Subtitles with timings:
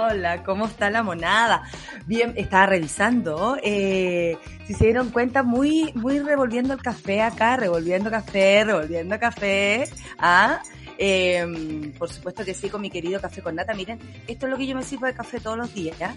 [0.00, 1.64] Hola, ¿cómo está la monada?
[2.06, 3.56] Bien, estaba revisando.
[3.64, 9.88] Eh, si se dieron cuenta, muy, muy revolviendo el café acá, revolviendo café, revolviendo café.
[10.16, 10.62] ¿Ah?
[10.98, 13.74] Eh, por supuesto que sí, con mi querido café con nata.
[13.74, 13.98] Miren,
[14.28, 16.14] esto es lo que yo me sirvo de café todos los días, ¿ya?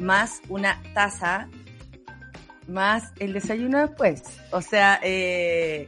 [0.00, 1.46] Más una taza,
[2.66, 4.24] más el desayuno después.
[4.50, 5.86] O sea, eh,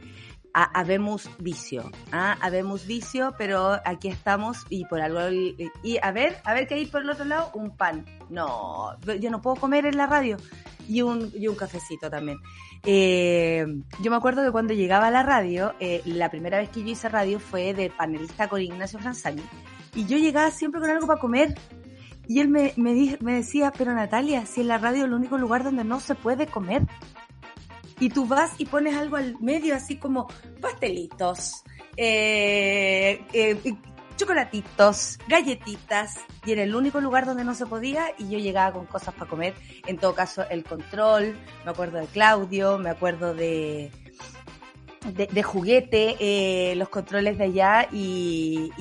[0.63, 2.37] habemos vicio, ¿ah?
[2.41, 6.85] habemos vicio, pero aquí estamos y por algo, y, a ver, a ver qué hay
[6.87, 8.05] por el otro lado, un pan.
[8.29, 10.37] No, yo no puedo comer en la radio
[10.87, 12.39] y un, y un cafecito también.
[12.83, 13.65] Eh,
[14.01, 16.89] yo me acuerdo que cuando llegaba a la radio, eh, la primera vez que yo
[16.89, 19.43] hice radio fue de panelista con Ignacio Franzani
[19.95, 21.55] y yo llegaba siempre con algo para comer.
[22.29, 25.37] Y él me, me, me decía, pero Natalia, si en la radio es el único
[25.37, 26.81] lugar donde no se puede comer
[27.99, 30.27] y tú vas y pones algo al medio, así como
[30.61, 31.63] pastelitos,
[31.95, 33.75] eh, eh,
[34.15, 38.85] chocolatitos, galletitas, y era el único lugar donde no se podía y yo llegaba con
[38.85, 39.53] cosas para comer.
[39.85, 43.91] En todo caso, el control, me acuerdo de Claudio, me acuerdo de...
[45.07, 48.71] De, juguete, eh, los controles de allá y,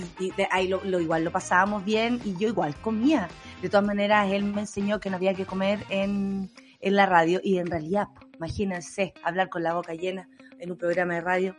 [0.50, 3.28] ahí lo, lo, igual lo pasábamos bien y yo igual comía.
[3.62, 6.50] De todas maneras, él me enseñó que no había que comer en,
[6.80, 11.14] en la radio y en realidad Imagínense hablar con la boca llena en un programa
[11.14, 11.56] de radio.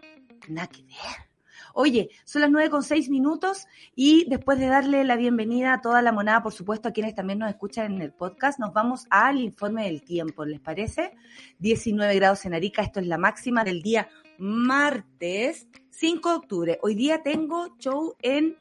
[0.47, 1.27] Nada que ver.
[1.73, 6.01] Oye, son las nueve con seis minutos y después de darle la bienvenida a toda
[6.01, 9.39] la monada, por supuesto, a quienes también nos escuchan en el podcast, nos vamos al
[9.39, 11.15] informe del tiempo, ¿les parece?
[11.59, 16.79] 19 grados en Arica, esto es la máxima del día martes 5 de octubre.
[16.81, 18.55] Hoy día tengo show en,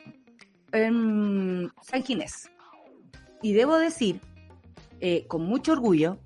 [0.70, 2.50] San Ginés.
[3.40, 4.20] Y debo decir,
[5.00, 6.18] eh, con mucho orgullo,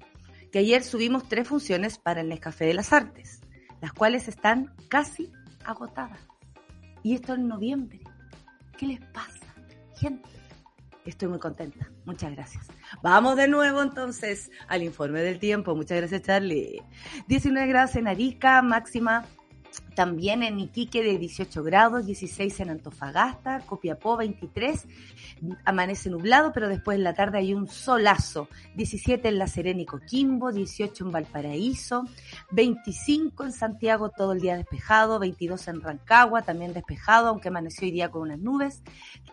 [0.50, 3.40] que ayer subimos tres funciones para el Nescafé de las Artes,
[3.80, 5.30] las cuales están casi
[5.64, 6.20] agotadas.
[7.02, 8.00] Y esto en noviembre.
[8.76, 9.54] ¿Qué les pasa,
[9.96, 10.28] gente?
[11.04, 11.90] Estoy muy contenta.
[12.04, 12.66] Muchas gracias.
[13.02, 15.74] Vamos de nuevo entonces al informe del tiempo.
[15.74, 16.82] Muchas gracias, Charlie.
[17.26, 19.24] 19 grados en Arica, máxima
[20.00, 24.86] también en Iquique de 18 grados, 16 en Antofagasta, Copiapó 23,
[25.66, 29.84] amanece nublado, pero después en la tarde hay un solazo, 17 en La Serena y
[29.84, 32.06] Coquimbo, 18 en Valparaíso,
[32.52, 37.92] 25 en Santiago todo el día despejado, 22 en Rancagua también despejado, aunque amaneció hoy
[37.92, 38.82] día con unas nubes,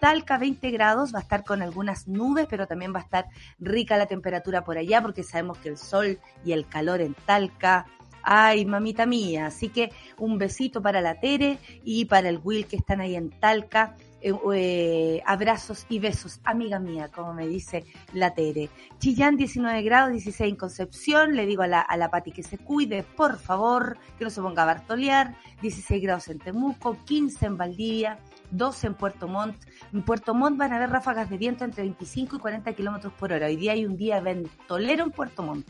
[0.02, 3.28] Talca 20 grados, va a estar con algunas nubes, pero también va a estar
[3.58, 7.86] rica la temperatura por allá, porque sabemos que el sol y el calor en Talca,
[8.30, 9.46] Ay, mamita mía.
[9.46, 13.30] Así que un besito para la Tere y para el Will que están ahí en
[13.30, 13.96] Talca.
[14.20, 18.70] Eh, eh, abrazos y besos, amiga mía, como me dice la Tere.
[18.98, 22.58] Chillán 19 grados, 16 en Concepción, le digo a la, a la Pati que se
[22.58, 27.58] cuide, por favor, que no se ponga a bartolear, 16 grados en Temuco, 15 en
[27.58, 28.20] Valdivia,
[28.50, 29.56] 12 en Puerto Montt.
[29.94, 33.32] En Puerto Montt van a haber ráfagas de viento entre 25 y 40 kilómetros por
[33.32, 33.46] hora.
[33.46, 35.68] Hoy día hay un día ventolero en Puerto Montt.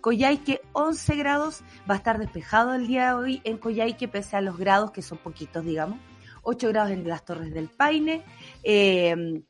[0.00, 4.40] Coyhaique 11 grados, va a estar despejado el día de hoy en Coyhaique pese a
[4.40, 5.98] los grados que son poquitos, digamos.
[6.42, 8.22] 8 grados en las Torres del Paine,
[8.62, 9.44] 10 eh,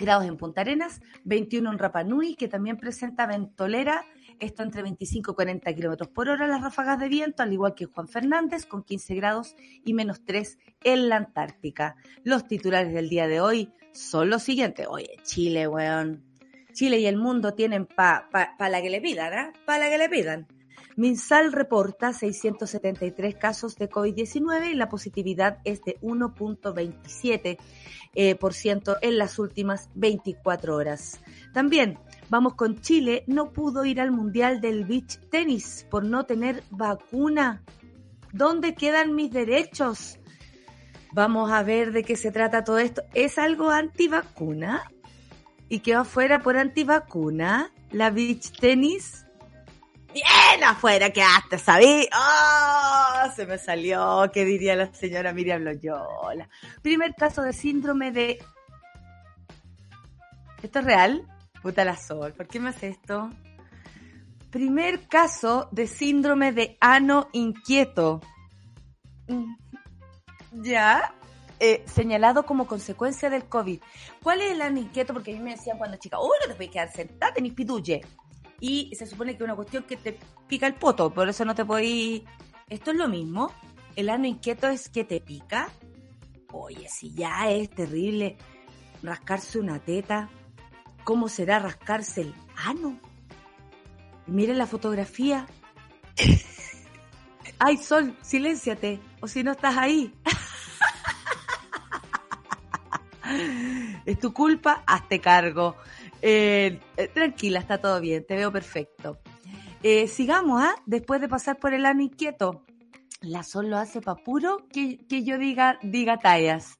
[0.00, 4.04] grados en Punta Arenas, 21 en Rapanui, que también presenta ventolera,
[4.40, 7.86] esto entre 25 y 40 kilómetros por hora las ráfagas de viento, al igual que
[7.86, 11.96] Juan Fernández, con 15 grados y menos 3 en la Antártica.
[12.22, 14.86] Los titulares del día de hoy son los siguientes.
[14.88, 16.24] Oye, Chile, weón.
[16.72, 19.52] Chile y el mundo tienen para pa, la que le pidan, ¿ah?
[19.66, 20.46] Para la que le pidan.
[20.98, 27.58] Minsal reporta 673 casos de COVID-19 y la positividad es de 1.27%
[28.14, 31.20] eh, por ciento en las últimas 24 horas.
[31.54, 31.98] También
[32.28, 37.62] vamos con Chile, no pudo ir al Mundial del Beach Tennis por no tener vacuna.
[38.32, 40.18] ¿Dónde quedan mis derechos?
[41.12, 43.02] Vamos a ver de qué se trata todo esto.
[43.14, 44.82] ¿Es algo antivacuna?
[45.68, 49.26] y quedó afuera por antivacuna, la beach tenis.
[50.12, 52.08] Bien afuera quedaste, ¿sabí?
[52.14, 53.30] ¡Oh!
[53.34, 56.48] Se me salió, ¿qué diría la señora Miriam Loyola?
[56.82, 58.38] Primer caso de síndrome de...
[60.62, 61.26] ¿Esto es real?
[61.62, 63.30] Puta la sol, ¿por qué me hace esto?
[64.50, 68.20] Primer caso de síndrome de ano inquieto.
[69.28, 69.54] Mm.
[70.62, 71.14] ¿Ya?
[71.60, 73.80] eh, señalado como consecuencia del COVID.
[74.22, 75.12] ¿Cuál es el ano inquieto?
[75.12, 78.00] Porque a mí me decían cuando chica, uy, no te puedes quedar sentada, tenés pituye.
[78.60, 80.18] Y se supone que es una cuestión que te
[80.48, 82.22] pica el poto, por eso no te podéis...
[82.68, 83.52] Esto es lo mismo.
[83.96, 85.70] El ano inquieto es que te pica.
[86.52, 88.36] Oye, si ya es terrible
[89.02, 90.28] rascarse una teta,
[91.04, 92.98] ¿cómo será rascarse el ano?
[94.26, 95.46] Miren la fotografía.
[97.58, 100.14] Ay, Sol, silénciate, o si no estás ahí.
[104.06, 105.76] es tu culpa, hazte cargo.
[106.22, 109.18] Eh, eh, tranquila, está todo bien, te veo perfecto.
[109.82, 110.74] Eh, sigamos, ¿ah?
[110.86, 112.64] Después de pasar por el ano inquieto,
[113.20, 116.78] la Sol lo hace para puro que, que, yo diga, diga tallas.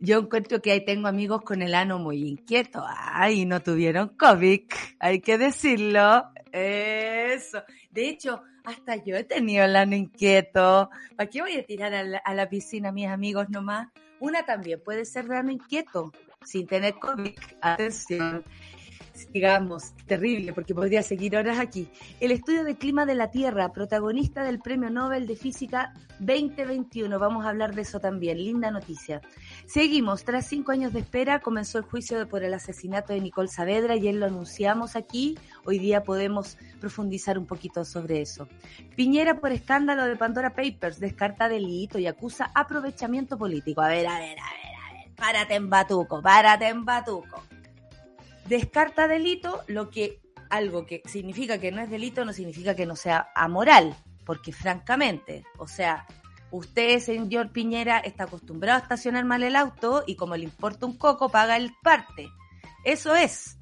[0.00, 2.84] Yo encuentro que ahí tengo amigos con el ano muy inquieto.
[2.86, 4.62] Ay, no tuvieron COVID,
[5.00, 6.30] hay que decirlo.
[6.52, 7.62] Eso.
[7.90, 10.90] De hecho, hasta yo he tenido el ano inquieto.
[11.16, 13.88] ¿Para qué voy a tirar a la, a la piscina, mis amigos, nomás?
[14.20, 16.12] Una también puede ser de ano inquieto,
[16.44, 17.36] sin tener COVID.
[17.60, 18.44] Atención
[19.32, 21.88] sigamos, terrible, porque podría seguir horas aquí.
[22.20, 27.18] El estudio de clima de la Tierra, protagonista del Premio Nobel de Física 2021.
[27.18, 28.38] Vamos a hablar de eso también.
[28.38, 29.20] Linda noticia.
[29.66, 30.24] Seguimos.
[30.24, 34.08] Tras cinco años de espera, comenzó el juicio por el asesinato de Nicole Saavedra y
[34.08, 35.38] él lo anunciamos aquí.
[35.64, 38.48] Hoy día podemos profundizar un poquito sobre eso.
[38.96, 43.80] Piñera por escándalo de Pandora Papers descarta delito y acusa aprovechamiento político.
[43.80, 45.14] A ver, a ver, a ver, a ver.
[45.16, 47.49] Párate en batuco, párate en batuco
[48.50, 50.20] descarta delito, lo que
[50.50, 55.44] algo que significa que no es delito no significa que no sea amoral, porque francamente,
[55.56, 56.04] o sea,
[56.50, 60.98] usted, señor Piñera, está acostumbrado a estacionar mal el auto y como le importa un
[60.98, 62.28] coco, paga el parte.
[62.84, 63.56] Eso es,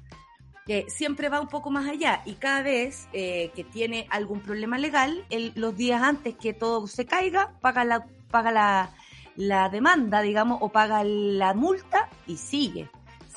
[0.65, 4.79] que siempre va un poco más allá y cada vez eh, que tiene algún problema
[4.79, 5.23] legal,
[5.55, 8.89] los días antes que todo se caiga, paga la, paga la,
[9.35, 12.89] la demanda, digamos, o paga la multa y sigue.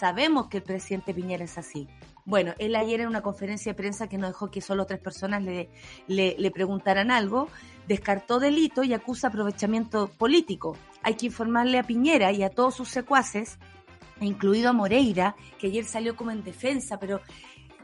[0.02, 1.86] Sabemos que el presidente Piñera es así.
[2.24, 5.44] Bueno, él ayer en una conferencia de prensa que no dejó que solo tres personas
[5.44, 5.70] le,
[6.08, 7.46] le, preguntaran algo,
[7.86, 10.76] descartó delito y acusa aprovechamiento político.
[11.04, 13.60] Hay que informarle a Piñera y a todos sus secuaces,
[14.20, 17.20] incluido a Moreira, que ayer salió como en defensa, pero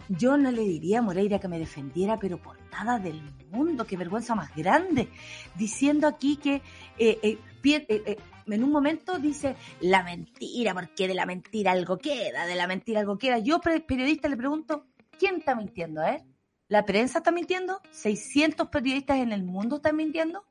[0.09, 3.21] yo no le diría a Moreira que me defendiera, pero por nada del
[3.51, 5.09] mundo, qué vergüenza más grande,
[5.57, 6.63] diciendo aquí que
[6.99, 8.17] eh, eh, eh,
[8.47, 13.01] en un momento dice la mentira, porque de la mentira algo queda, de la mentira
[13.01, 13.39] algo queda.
[13.39, 14.87] Yo, periodista, le pregunto,
[15.19, 16.03] ¿quién está mintiendo?
[16.03, 16.25] Eh?
[16.69, 17.81] ¿La prensa está mintiendo?
[17.93, 20.45] ¿600 periodistas en el mundo están mintiendo?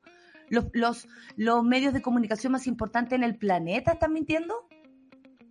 [0.48, 4.67] ¿Los, los, los medios de comunicación más importantes en el planeta están mintiendo?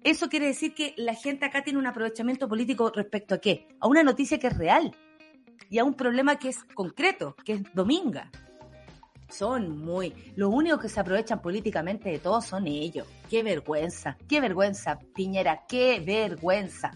[0.07, 3.68] Eso quiere decir que la gente acá tiene un aprovechamiento político respecto a qué?
[3.81, 4.95] A una noticia que es real
[5.69, 8.31] y a un problema que es concreto, que es Dominga
[9.30, 10.13] son muy...
[10.38, 13.06] Los únicos que se aprovechan políticamente de todo son ellos.
[13.30, 16.92] Qué vergüenza, qué vergüenza, Piñera, qué vergüenza.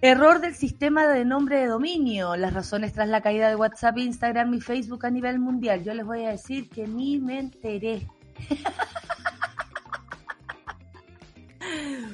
[0.00, 2.34] Error del sistema de nombre de dominio.
[2.36, 5.84] Las razones tras la caída de WhatsApp, Instagram y Facebook a nivel mundial.
[5.84, 8.08] Yo les voy a decir que ni me enteré.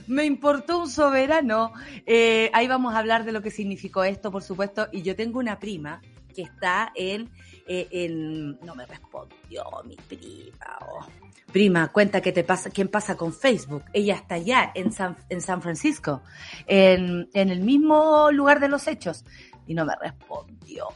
[0.06, 1.72] Me importó un soberano.
[2.06, 4.88] Eh, ahí vamos a hablar de lo que significó esto, por supuesto.
[4.92, 6.00] Y yo tengo una prima
[6.34, 7.30] que está en
[7.66, 10.78] eh, no me respondió mi prima.
[10.80, 11.06] Oh.
[11.52, 13.84] Prima, cuenta qué te pasa, quién pasa con Facebook.
[13.92, 16.22] Ella está allá en San, en San Francisco,
[16.66, 19.24] en, en el mismo lugar de los hechos.
[19.66, 20.88] Y no me respondió.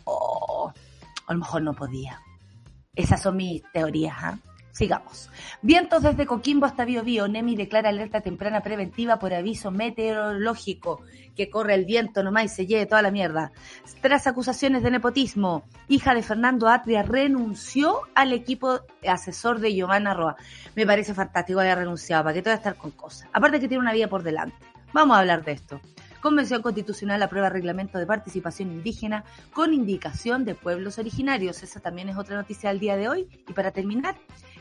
[1.26, 2.20] a lo mejor no podía.
[2.94, 4.38] Esas son mis teorías, ¿ah?
[4.72, 5.28] Sigamos.
[5.60, 7.26] Vientos desde Coquimbo hasta Biobío.
[7.26, 11.02] Nemi declara alerta temprana preventiva por aviso meteorológico.
[11.34, 13.52] Que corre el viento nomás y se lleve toda la mierda.
[14.00, 20.36] Tras acusaciones de nepotismo, hija de Fernando Atria renunció al equipo asesor de Giovanna Roa.
[20.74, 22.24] Me parece fantástico haya renunciado.
[22.24, 23.28] ¿Para que a estar con cosas?
[23.32, 24.56] Aparte que tiene una vida por delante.
[24.92, 25.80] Vamos a hablar de esto.
[26.20, 31.62] Convención Constitucional aprueba reglamento de participación indígena con indicación de pueblos originarios.
[31.62, 33.28] Esa también es otra noticia del día de hoy.
[33.48, 34.16] Y para terminar,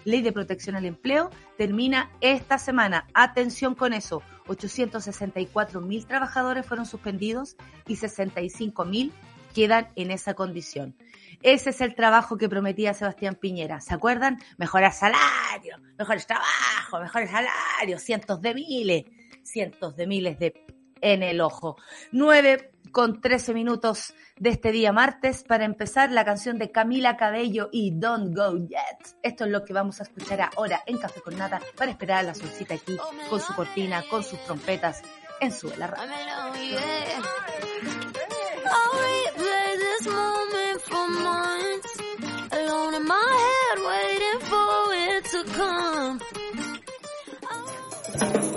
[0.07, 3.07] Ley de Protección al Empleo termina esta semana.
[3.13, 4.23] Atención con eso.
[4.47, 9.11] 864 mil trabajadores fueron suspendidos y 65 mil
[9.53, 10.95] quedan en esa condición.
[11.43, 13.81] Ese es el trabajo que prometía Sebastián Piñera.
[13.81, 14.39] ¿Se acuerdan?
[14.57, 19.03] Mejores salarios, mejores trabajos, mejores salarios, cientos de miles,
[19.43, 20.53] cientos de miles de
[21.01, 21.75] en el ojo.
[22.13, 27.69] 9 con 13 minutos de este día martes para empezar la canción de Camila Cabello
[27.71, 29.19] y Don't Go Yet.
[29.21, 32.23] Esto es lo que vamos a escuchar ahora en Café con Nata para esperar a
[32.23, 32.97] la solcita aquí
[33.29, 35.03] con su cortina, con sus trompetas
[35.39, 36.11] en su la radio.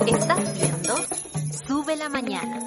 [0.07, 0.97] Estás viendo
[1.67, 2.65] Sube la Mañana.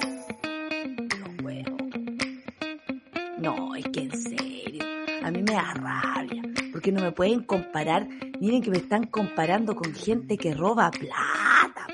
[3.44, 4.84] No, es que en serio.
[5.22, 6.42] A mí me da rabia.
[6.72, 8.08] Porque no me pueden comparar.
[8.40, 11.86] Miren que me están comparando con gente que roba plata.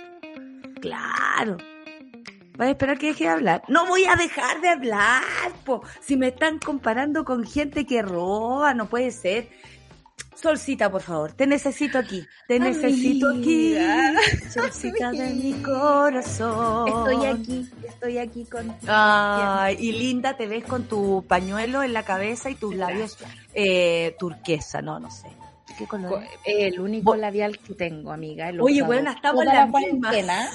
[0.80, 1.56] Claro.
[2.56, 3.62] ¿Vas a esperar que deje de hablar?
[3.66, 5.22] No voy a dejar de hablar.
[6.00, 9.48] Si me están comparando con gente que roba, no puede ser.
[10.40, 12.26] Solcita, por favor, te necesito aquí.
[12.48, 13.76] Te necesito aquí.
[14.48, 16.88] Solcita de mi corazón.
[16.88, 18.74] Estoy aquí, estoy aquí con.
[18.86, 23.18] Ay, y linda te ves con tu pañuelo en la cabeza y tus labios
[23.52, 25.28] eh, turquesa, no, no sé.
[25.76, 26.22] ¿Qué color?
[26.44, 28.48] El único labial que tengo, amiga.
[28.48, 30.50] El Oye, bueno, estamos en la, la cuarentena.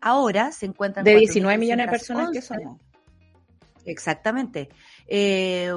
[0.00, 1.04] Ahora se encuentran...
[1.04, 2.78] De 19 millones de personas que somos.
[3.84, 4.68] Exactamente.
[5.06, 5.72] Eh,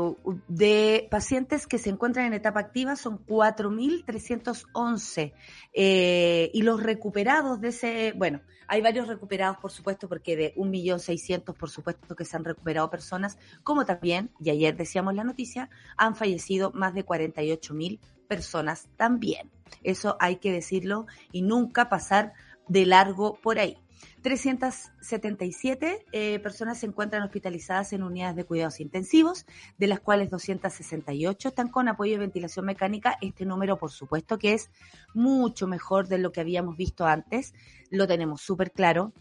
[0.48, 5.34] de pacientes que se encuentran en etapa activa son 4.311.
[5.74, 11.56] Eh, y los recuperados de ese, bueno, hay varios recuperados, por supuesto, porque de 1.600.000,
[11.56, 16.16] por supuesto, que se han recuperado personas, como también, y ayer decíamos la noticia, han
[16.16, 19.50] fallecido más de 48.000 personas también.
[19.84, 22.34] Eso hay que decirlo y nunca pasar
[22.68, 23.78] de largo por ahí.
[24.22, 29.46] 377 eh, personas se encuentran hospitalizadas en unidades de cuidados intensivos,
[29.78, 33.18] de las cuales 268 están con apoyo de ventilación mecánica.
[33.22, 34.70] Este número, por supuesto, que es
[35.14, 37.54] mucho mejor de lo que habíamos visto antes,
[37.90, 39.14] lo tenemos súper claro.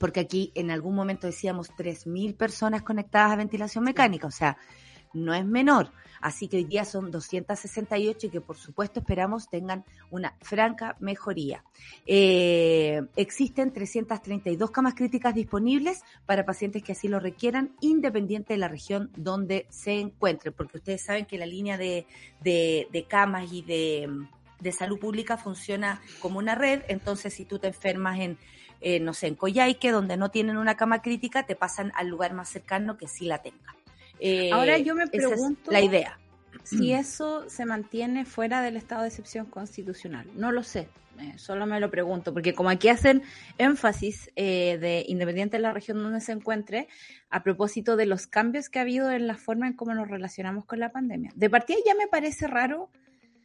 [0.00, 4.56] Porque aquí en algún momento decíamos 3.000 personas conectadas a ventilación mecánica, o sea,
[5.14, 5.90] no es menor.
[6.20, 11.62] Así que hoy día son 268 y que por supuesto esperamos tengan una franca mejoría.
[12.06, 18.68] Eh, existen 332 camas críticas disponibles para pacientes que así lo requieran, independiente de la
[18.68, 22.06] región donde se encuentren, porque ustedes saben que la línea de,
[22.40, 24.08] de, camas y de,
[24.60, 28.38] de salud pública funciona como una red, entonces si tú te enfermas en
[28.86, 32.34] eh, no sé, en Coyhaique, donde no tienen una cama crítica, te pasan al lugar
[32.34, 33.74] más cercano que sí la tenga.
[34.20, 36.18] Eh, Ahora yo me pregunto la idea.
[36.62, 40.26] si eso se mantiene fuera del estado de excepción constitucional.
[40.34, 40.88] No lo sé,
[41.20, 43.22] eh, solo me lo pregunto, porque como aquí hacen
[43.58, 46.88] énfasis eh, de independiente de la región donde se encuentre,
[47.30, 50.64] a propósito de los cambios que ha habido en la forma en cómo nos relacionamos
[50.64, 51.30] con la pandemia.
[51.34, 52.90] De partida ya me parece raro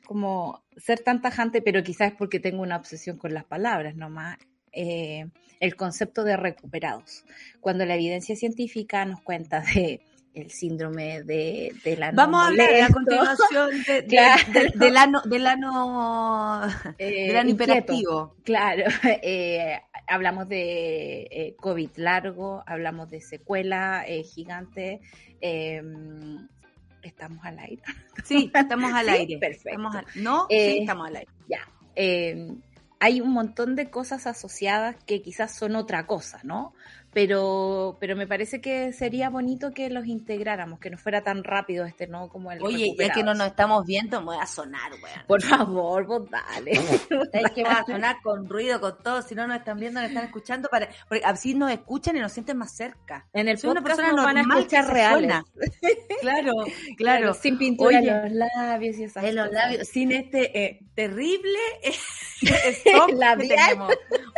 [0.05, 4.37] como ser tan tajante, pero quizás es porque tengo una obsesión con las palabras nomás.
[4.71, 7.25] el concepto de recuperados.
[7.59, 9.99] Cuando la evidencia científica nos cuenta de
[10.33, 15.47] el síndrome de, del ano Vamos a hablar a continuación de, de, del ano, del
[15.47, 16.67] ano,
[16.97, 18.35] eh, hiperactivo.
[18.43, 25.01] Claro, eh, hablamos de eh, COVID largo, hablamos de secuela eh, gigante.
[25.41, 26.47] Em,
[27.01, 27.81] estamos al aire.
[28.23, 29.37] Sí, estamos al aire.
[29.37, 29.79] Perfecto.
[30.15, 30.45] ¿No?
[30.49, 31.31] sí, estamos al aire.
[31.47, 31.67] Ya.
[31.95, 32.61] Em,
[32.99, 36.73] hay un montón de cosas asociadas que quizás son otra cosa, ¿no?
[37.11, 41.85] Pero, pero me parece que sería bonito que los integráramos, que no fuera tan rápido
[41.85, 42.29] este, ¿no?
[42.29, 45.25] Como el Oye, ya que no nos estamos viendo, me voy a sonar, weón.
[45.27, 46.71] Por favor, vos dale.
[47.33, 50.09] Es que va a sonar con ruido, con todo, si no nos están viendo, nos
[50.09, 53.27] están escuchando, para, porque así nos escuchan y nos sienten más cerca.
[53.33, 55.33] En el Soy una persona nos van a escuchar reales.
[56.21, 56.51] Claro,
[56.97, 61.57] claro, Sin pintura en los labios y esas En los labios, sin este eh, terrible
[63.17, 63.87] labial.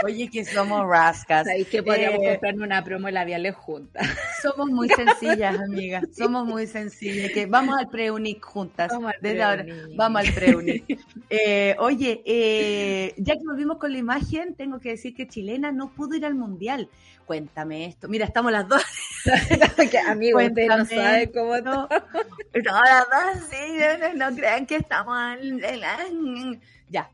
[0.03, 1.45] Oye, que somos rascas.
[1.45, 4.07] ¿Sabéis que podríamos eh, comprar una promo labiales juntas.
[4.41, 6.03] Somos muy sencillas, amigas.
[6.17, 7.31] Somos muy sencillas.
[7.31, 8.89] Que vamos al preunic juntas.
[8.91, 10.99] Vamos al Desde vamos al preunic.
[11.33, 15.93] Eh, oye, eh, ya que volvimos con la imagen, tengo que decir que chilena no
[15.93, 16.89] pudo ir al mundial.
[17.25, 18.09] Cuéntame esto.
[18.09, 18.83] Mira, estamos las dos.
[20.09, 21.87] Amigo, usted no sabe cómo no.
[21.87, 27.09] No, las dos sí, no, crean que estamos en, ya.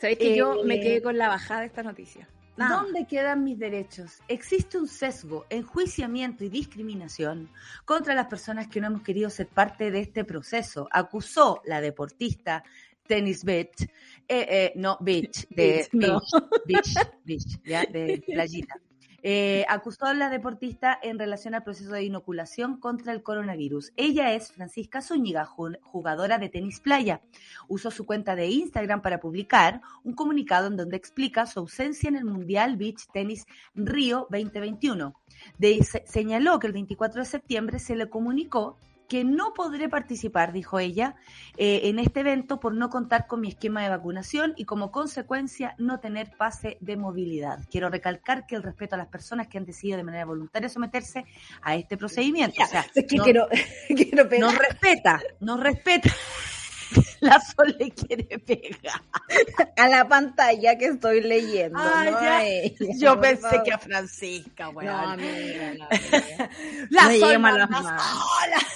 [0.00, 2.28] Sabéis que yo me quedé con la bajada de esta noticia.
[2.56, 4.18] ¿Dónde quedan mis derechos?
[4.26, 7.50] Existe un sesgo, enjuiciamiento y discriminación
[7.84, 10.88] contra las personas que no hemos querido ser parte de este proceso.
[10.90, 12.64] Acusó la deportista
[13.06, 13.88] Tennis Beach, eh,
[14.28, 16.20] eh, no, Beach, de Beach,
[16.66, 18.74] Beach, Beach, ya, de playita.
[19.22, 23.92] Eh, acusó a la deportista en relación al proceso de inoculación contra el coronavirus.
[23.96, 27.20] Ella es Francisca Zúñiga, jugadora de tenis playa.
[27.66, 32.16] Usó su cuenta de Instagram para publicar un comunicado en donde explica su ausencia en
[32.16, 35.14] el Mundial Beach Tennis Río 2021.
[36.04, 38.76] señaló que el 24 de septiembre se le comunicó
[39.08, 41.16] que no podré participar, dijo ella,
[41.56, 45.74] eh, en este evento por no contar con mi esquema de vacunación y como consecuencia
[45.78, 47.60] no tener pase de movilidad.
[47.70, 51.24] Quiero recalcar que el respeto a las personas que han decidido de manera voluntaria someterse
[51.62, 52.62] a este procedimiento.
[52.62, 53.48] o sea, es que quiero,
[53.88, 56.10] quiero no respeta, no respeta.
[57.20, 59.02] La Sol le quiere pegar.
[59.76, 61.78] A la pantalla que estoy leyendo.
[62.98, 65.16] Yo pensé que a Francisca, bueno.
[65.16, 65.22] No,
[66.90, 68.68] La Sol, las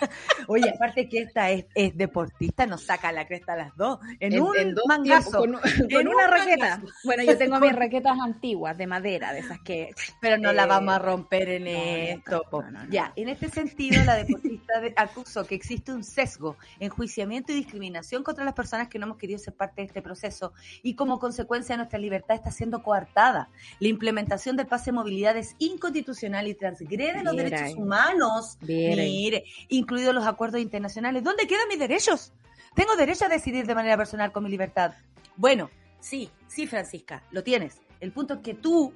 [0.48, 3.98] Oye, aparte que esta es, deportista, nos saca la cresta a las dos.
[4.20, 4.54] En, un
[4.86, 5.38] mangazo.
[5.38, 6.82] con, una raqueta.
[7.04, 9.90] Bueno, yo tengo mis raquetas antiguas de madera, de esas que.
[10.20, 12.42] Pero no la vamos a romper en esto.
[12.90, 18.44] ya, en este sentido, la deportista acusó que existe un sesgo, enjuiciamiento y discriminación contra
[18.44, 21.98] las personas que no hemos querido ser parte de este proceso y como consecuencia nuestra
[21.98, 23.48] libertad está siendo coartada.
[23.80, 28.58] La implementación del pase de movilidad es inconstitucional y transgrede los derechos humanos.
[28.62, 29.44] Mire,
[29.84, 31.22] incluidos los acuerdos internacionales.
[31.22, 32.32] ¿Dónde quedan mis derechos?
[32.74, 34.94] Tengo derecho a decidir de manera personal con mi libertad.
[35.36, 35.70] Bueno,
[36.00, 37.80] sí, sí, Francisca, lo tienes.
[38.00, 38.92] El punto es que tu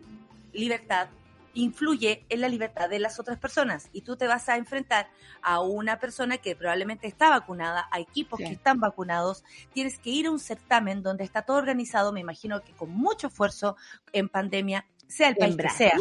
[0.53, 1.09] libertad
[1.55, 5.09] influye en la libertad de las otras personas y tú te vas a enfrentar
[5.43, 10.27] a una persona que probablemente está vacunada, a equipos que están vacunados, tienes que ir
[10.27, 13.77] a un certamen donde está todo organizado, me imagino que con mucho esfuerzo
[14.13, 15.97] en pandemia, sea el país que sea.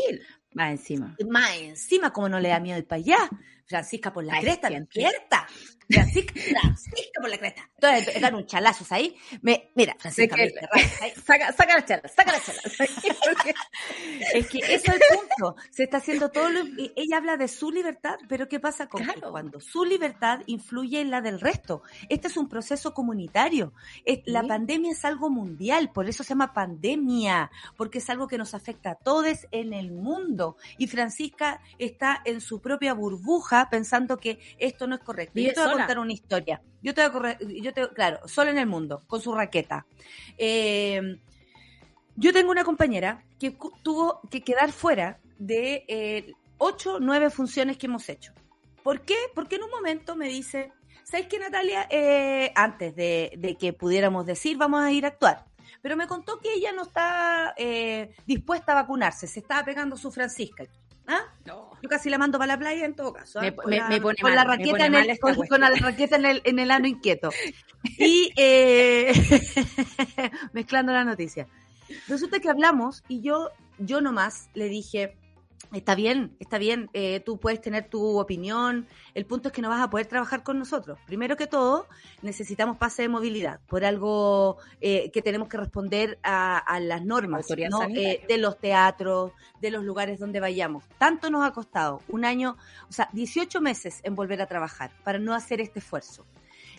[0.54, 1.15] Más encima.
[1.30, 3.30] Más encima, como no le da miedo ir para allá.
[3.67, 5.45] Francisca por la cresta, despierta.
[5.89, 7.69] Francisca, Francisca por la cresta.
[7.75, 9.15] Entonces, dan un chalazos ahí.
[9.41, 10.36] Me, mira, Francisca,
[11.25, 12.62] saca, saca la chala, saca la chala.
[14.34, 15.56] es que eso es el punto.
[15.71, 16.62] Se está haciendo todo lo,
[16.95, 21.21] ella habla de su libertad, pero ¿qué pasa con cuando su libertad influye en la
[21.21, 21.84] del resto?
[22.10, 23.73] Este es un proceso comunitario.
[24.25, 28.53] La pandemia es algo mundial, por eso se llama pandemia, porque es algo que nos
[28.53, 30.58] afecta a todos en el mundo.
[30.77, 35.39] Y Francisca está en su propia burbuja pensando que esto no es correcto.
[35.39, 36.62] Y contar una historia.
[36.82, 39.86] Yo te voy a correr, yo te, claro, solo en el mundo, con su raqueta.
[40.38, 41.20] Eh,
[42.15, 47.88] yo tengo una compañera que tuvo que quedar fuera de eh, ocho, nueve funciones que
[47.88, 48.34] hemos hecho.
[48.84, 49.17] ¿Por qué?
[49.36, 50.72] Porque en un momento me dice,
[51.04, 51.88] ¿sabes qué, Natalia?
[51.89, 55.46] Eh, antes de, que pudiéramos decir, vamos a ir a actuar.
[55.82, 57.54] Pero me contó que ella no está
[58.26, 60.63] dispuesta a vacunarse, se estaba pegando su Francisca.
[61.08, 61.22] ¿Ah?
[61.46, 61.72] No.
[61.82, 63.41] Yo casi la mando para la playa en todo caso.
[63.41, 63.56] ¿eh?
[63.65, 66.88] Me, pone con, la raqueta en el, con, la raqueta en el, en el ano
[66.88, 67.30] inquieto.
[68.00, 69.13] Y eh,
[70.52, 71.48] mezclando la noticia.
[72.08, 75.15] Resulta que hablamos y yo, yo nomás le dije,
[75.73, 79.69] Está bien, está bien, eh, tú puedes tener tu opinión, el punto es que no
[79.69, 80.97] vas a poder trabajar con nosotros.
[81.06, 81.88] Primero que todo,
[82.21, 88.23] necesitamos pase de movilidad, por algo eh, que tenemos que responder a, las normas eh,
[88.27, 90.86] de los teatros, de los lugares donde vayamos.
[90.97, 92.56] Tanto nos ha costado un año,
[92.89, 96.25] o sea, 18 meses en volver a trabajar para no hacer este esfuerzo.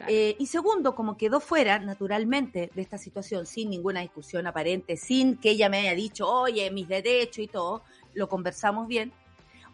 [0.09, 5.51] y segundo, como quedó fuera naturalmente de esta situación, sin ninguna discusión aparente, sin que
[5.51, 7.83] ella me haya dicho, oye, mis derechos y todo,
[8.15, 9.13] lo conversamos bien.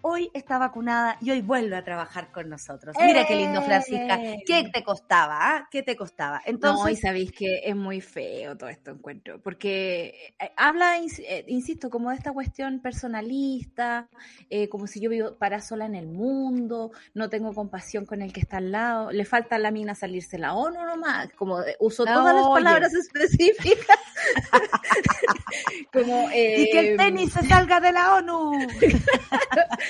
[0.06, 2.94] Hoy está vacunada y hoy vuelve a trabajar con nosotros.
[3.00, 4.18] Mira qué lindo, Francisca.
[4.46, 4.70] ¿Qué ¡Eh!
[4.70, 5.38] te costaba?
[5.40, 5.68] ah?
[5.70, 6.36] ¿Qué te costaba?
[6.36, 11.44] No, y Entonces, sabéis que es muy feo todo esto encuentro, porque eh, habla, eh,
[11.48, 14.08] insisto, como de esta cuestión personalista,
[14.50, 18.30] eh, como si yo vivo para sola en el mundo, no tengo compasión con el
[18.30, 22.04] que está al lado, le falta a la mina salirse la ONU nomás, como uso
[22.04, 22.62] todas las oye.
[22.62, 23.98] palabras específicas.
[25.92, 28.52] como, y que el eh, tenis se salga de la ONU.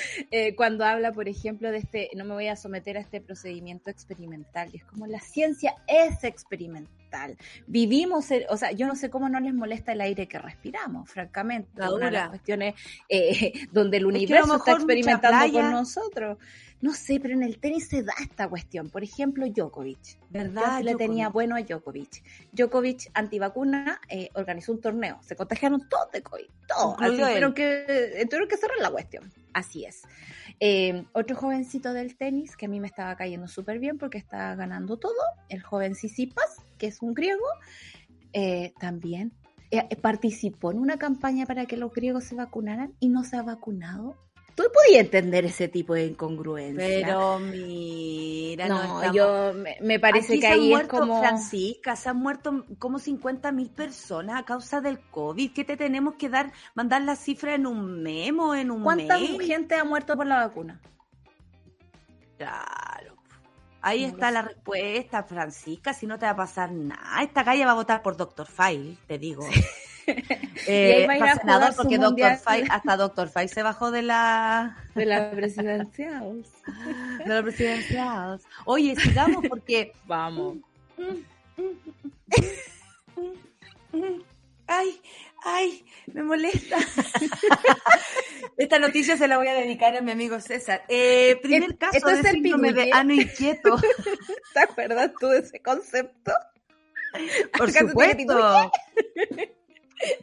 [0.31, 3.89] eh, cuando habla, por ejemplo, de este, no me voy a someter a este procedimiento
[3.89, 4.69] experimental.
[4.73, 7.37] Y es como la ciencia es experimental.
[7.67, 11.09] Vivimos, el- o sea, yo no sé cómo no les molesta el aire que respiramos,
[11.09, 11.81] francamente.
[11.81, 12.75] Una de las cuestiones
[13.09, 15.61] eh, donde el universo está experimentando playa.
[15.61, 16.37] con nosotros.
[16.85, 18.91] No sé, pero en el tenis se da esta cuestión.
[18.91, 20.19] Por ejemplo, Djokovic.
[20.19, 20.83] Yo ¿Verdad?
[20.83, 22.21] le tenía bueno a Djokovic.
[22.51, 25.17] Djokovic, antivacuna, eh, organizó un torneo.
[25.23, 26.45] Se contagiaron todos de COVID.
[26.67, 26.93] Todos.
[26.99, 27.31] Así Incluido él.
[27.31, 27.85] tuvieron que,
[28.21, 29.33] eh, tuvieron que cerrar la cuestión.
[29.51, 30.03] Así es.
[30.59, 34.53] Eh, otro jovencito del tenis que a mí me estaba cayendo súper bien porque estaba
[34.53, 35.15] ganando todo,
[35.49, 37.47] el joven Sisipas, que es un griego,
[38.31, 39.33] eh, también
[40.03, 44.15] participó en una campaña para que los griegos se vacunaran y no se ha vacunado.
[44.55, 46.85] ¿Tú podías entender ese tipo de incongruencia?
[46.85, 51.19] Pero mira, no, no, estamos- yo me, me parece Aquí que ahí es como...
[51.19, 55.51] Francisca, se han muerto como 50 mil personas a causa del COVID.
[55.51, 56.53] ¿Qué te tenemos que dar?
[56.73, 59.41] ¿Mandar la cifra en un memo, en un ¿Cuánta mail?
[59.41, 60.79] gente ha muerto por la vacuna?
[62.37, 63.15] Claro.
[63.81, 64.33] Ahí No lo está sé.
[64.33, 65.93] la respuesta, Francisca.
[65.93, 67.21] Si no te va a pasar nada.
[67.23, 69.45] Esta calle va a votar por Doctor File, te digo.
[70.67, 72.37] Y ahí va a su porque Doctor.
[72.37, 76.21] File, hasta Doctor File se bajó de la, De la presidencia.
[76.21, 78.37] de la presidencia.
[78.65, 80.57] Oye, sigamos porque Vamos.
[84.67, 84.99] Ay,
[85.43, 86.77] ay, me molesta.
[88.57, 90.83] Esta noticia se la voy a dedicar a mi amigo César.
[90.87, 93.77] Eh, primer ¿Es- caso esto de es el síndrome de ano inquieto.
[94.53, 96.31] ¿Te acuerdas tú de ese concepto?
[97.57, 98.71] Por ¿Acaso tiene supuesto.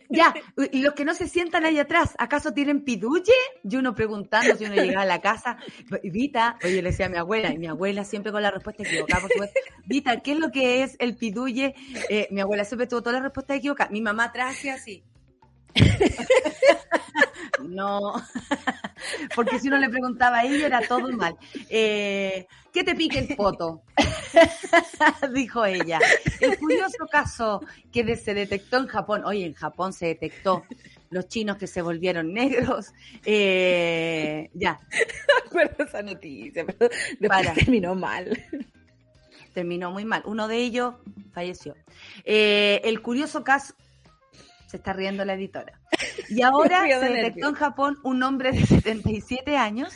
[0.09, 0.35] Ya,
[0.71, 3.33] y los que no se sientan ahí atrás, ¿acaso tienen piduye?
[3.65, 5.57] Y uno preguntando si uno llegaba a la casa,
[6.03, 9.23] Vita, oye, le decía a mi abuela, y mi abuela siempre con la respuesta equivocada,
[9.23, 11.75] por supuesto, Vita, ¿qué es lo que es el piduye?
[12.09, 13.91] Eh, mi abuela siempre tuvo todas las respuestas equivocadas.
[13.91, 15.03] Mi mamá traje así.
[17.63, 18.15] No,
[19.35, 21.37] porque si uno le preguntaba a ella era todo mal.
[21.69, 23.83] Eh, ¿Qué te pique el poto?
[25.33, 26.01] Dijo ella.
[26.41, 27.61] El curioso caso
[27.93, 30.65] que se detectó en Japón, oye, en Japón se detectó
[31.11, 32.93] los chinos que se volvieron negros.
[33.25, 36.91] Eh, ya, Me acuerdo esa noticia, pero
[37.29, 37.55] Para.
[37.55, 38.39] terminó mal.
[39.55, 40.23] terminó muy mal.
[40.25, 40.95] Uno de ellos
[41.33, 41.77] falleció.
[42.25, 43.75] Eh, el curioso caso.
[44.73, 45.79] Se está riendo la editora.
[46.29, 49.93] Y ahora se detectó en Japón un hombre de 77 años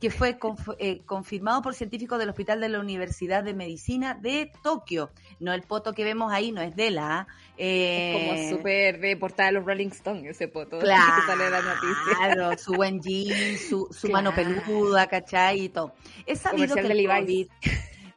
[0.00, 4.50] que fue conf- eh, confirmado por científicos del Hospital de la Universidad de Medicina de
[4.62, 5.10] Tokio.
[5.40, 7.26] No el poto que vemos ahí, no es de la.
[7.58, 8.16] Es
[8.50, 11.62] como súper de portada de los Rolling Stones ese poto que Claro, sale de la
[11.62, 12.56] noticia.
[12.58, 15.64] su buen jean, su, su mano peluda, ¿cachai?
[15.64, 15.92] Y todo.
[16.24, 17.08] Es sabido Comercial que el.
[17.08, 17.48] COVID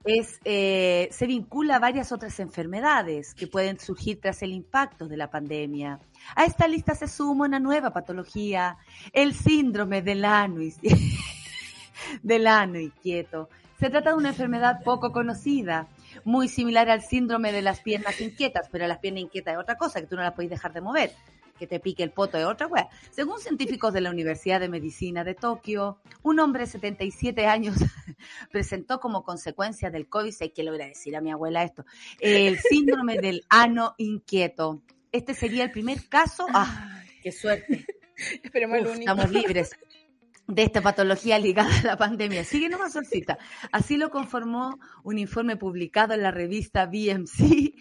[0.06, 5.30] eh, se vincula a varias otras enfermedades que pueden surgir tras el impacto de la
[5.30, 6.00] pandemia.
[6.36, 8.78] A esta lista se suma una nueva patología,
[9.14, 10.60] el síndrome del ano,
[12.24, 13.50] del ano inquieto.
[13.80, 15.88] Se trata de una enfermedad poco conocida,
[16.24, 20.02] muy similar al síndrome de las piernas inquietas, pero las piernas inquietas es otra cosa,
[20.02, 21.12] que tú no las puedes dejar de mover.
[21.64, 22.90] Que te pique el poto es otra wea.
[23.10, 27.78] Según científicos de la Universidad de Medicina de Tokio, un hombre de 77 años
[28.52, 31.86] presentó como consecuencia del COVID, sé que le voy a decir a mi abuela esto,
[32.20, 34.82] el síndrome del ano inquieto.
[35.14, 36.48] Este sería el primer caso.
[36.54, 37.86] ¡Ah, qué suerte!
[38.44, 39.00] Esperemos el único.
[39.00, 39.72] estamos libres
[40.48, 42.44] de esta patología ligada a la pandemia.
[42.44, 43.38] Sigue nomás, Solcita.
[43.72, 47.74] Así lo conformó un informe publicado en la revista BMC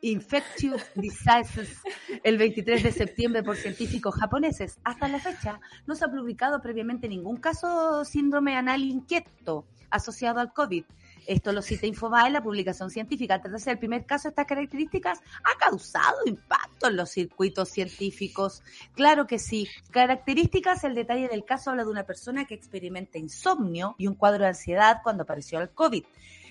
[0.00, 1.80] Infectious Diseases
[2.22, 4.78] el 23 de septiembre por científicos japoneses.
[4.84, 10.52] Hasta la fecha no se ha publicado previamente ningún caso síndrome anal inquieto asociado al
[10.52, 10.84] COVID.
[11.26, 13.40] Esto lo cita Infobae, la publicación científica.
[13.40, 18.62] Tratarse del primer caso, estas características ha causado impacto en los circuitos científicos.
[18.94, 19.68] Claro que sí.
[19.90, 24.44] Características, el detalle del caso habla de una persona que experimenta insomnio y un cuadro
[24.44, 26.04] de ansiedad cuando apareció el COVID.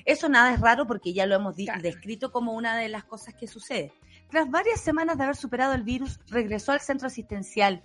[0.08, 1.82] Eso nada es raro porque ya lo hemos Claro.
[1.82, 3.92] descrito como una de las cosas que sucede.
[4.30, 7.84] Tras varias semanas de haber superado el virus, regresó al centro asistencial.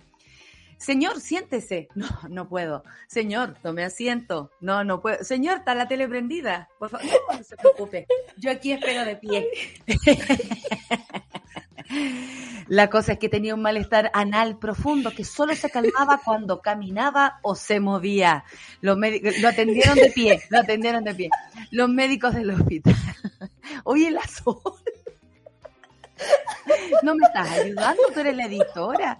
[0.78, 1.88] Señor, siéntese.
[1.96, 2.84] No, no puedo.
[3.08, 4.50] Señor, tome asiento.
[4.60, 5.22] No, no puedo.
[5.24, 6.68] Señor, está la tele prendida.
[6.78, 8.06] Por favor, no, no se preocupe.
[8.36, 9.48] Yo aquí espero de pie.
[12.68, 17.38] La cosa es que tenía un malestar anal profundo que solo se calmaba cuando caminaba
[17.42, 18.44] o se movía.
[18.80, 21.30] Los lo atendieron de pie, lo atendieron de pie.
[21.70, 22.94] Los médicos del hospital.
[23.84, 24.56] Oye, la sol.
[27.02, 29.18] No me estás ayudando, tú eres la editora.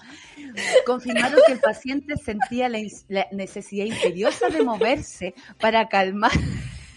[0.86, 2.78] Confirmaron que el paciente sentía la,
[3.32, 6.32] necesidad imperiosa de moverse para calmar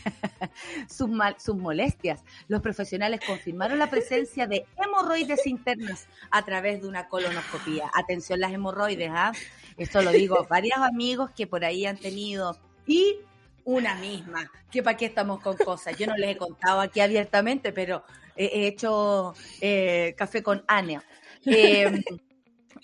[0.89, 2.23] sus, sus molestias.
[2.47, 7.89] Los profesionales confirmaron la presencia de hemorroides internas a través de una colonoscopía.
[7.93, 9.31] Atención las hemorroides, ¿ah?
[9.77, 13.17] Esto lo digo, varios amigos que por ahí han tenido y
[13.63, 15.97] una misma, que para qué estamos con cosas.
[15.97, 18.03] Yo no les he contado aquí abiertamente, pero
[18.35, 21.03] he hecho eh, café con Ania.
[21.47, 22.01] Em,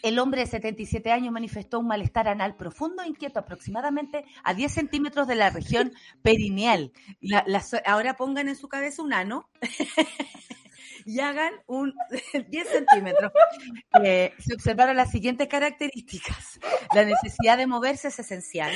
[0.02, 4.72] el hombre de 77 años manifestó un malestar anal profundo e inquieto aproximadamente a 10
[4.72, 6.92] centímetros de la región perineal.
[7.86, 9.50] ahora pongan en su cabeza un ano
[11.06, 11.94] y hagan un
[12.50, 13.32] 10 centímetros.
[14.04, 16.60] Eh, se observaron las siguientes características.
[16.94, 18.72] La necesidad de moverse es esencial,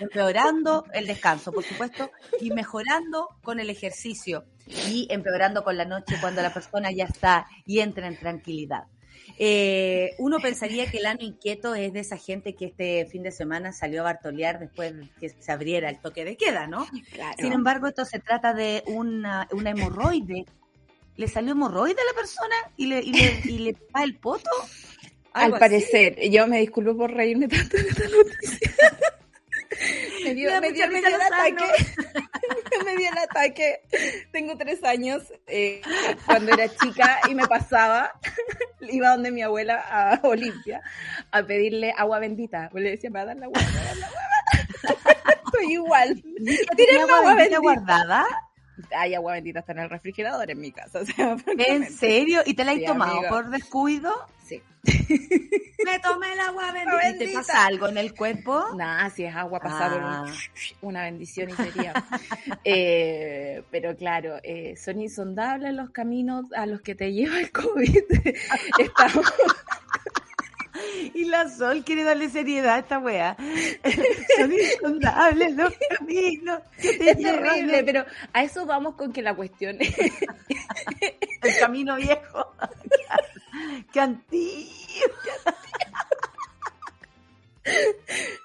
[0.00, 6.16] empeorando el descanso, por supuesto, y mejorando con el ejercicio y empeorando con la noche
[6.20, 8.84] cuando la persona ya está y entra en tranquilidad.
[9.42, 13.32] Eh, uno pensaría que el ano inquieto es de esa gente que este fin de
[13.32, 16.86] semana salió a bartolear después que se abriera el toque de queda, ¿no?
[17.38, 20.44] Sin embargo, esto se trata de una, una hemorroide.
[21.16, 24.50] ¿Le salió hemorroide a la persona y le, y le, y le el poto?
[25.32, 28.74] Al parecer, yo me disculpo por reírme tanto de esta noticia.
[30.24, 31.64] me dio, me dio, me dio el ataque.
[32.84, 33.80] me dio el ataque.
[34.32, 35.22] Tengo tres años.
[35.46, 35.80] Eh,
[36.26, 38.12] cuando era chica y me pasaba,
[38.80, 40.82] iba donde mi abuela a Olimpia
[41.30, 42.68] a pedirle agua bendita.
[42.70, 44.20] Pues le decía, me va a dar la agua, me va a dar la agua.
[45.44, 46.22] Estoy igual.
[46.76, 48.26] ¿Tienes agua bendita guardada?
[48.96, 51.00] hay agua bendita está en el refrigerador en mi casa.
[51.58, 52.40] ¿En serio?
[52.46, 54.12] ¿Y te la has tomado por descuido?
[54.50, 54.62] Sí.
[55.84, 57.18] Me tomé el agua bendita.
[57.18, 58.74] ¿Te pasa algo en el cuerpo?
[58.74, 60.32] Nada, si es agua pasada ah.
[60.80, 61.92] una bendición y sería.
[62.64, 68.04] Eh, pero claro, eh, son insondables los caminos a los que te lleva el COVID.
[68.78, 69.26] Estamos
[71.14, 73.36] y la Sol quiere darle seriedad a esta wea.
[74.36, 76.60] Son insondables los caminos.
[76.78, 79.94] es terrible, pero a eso vamos con que la cuestión es...
[81.42, 82.54] El camino viejo.
[83.92, 84.70] ¡Qué antiguo!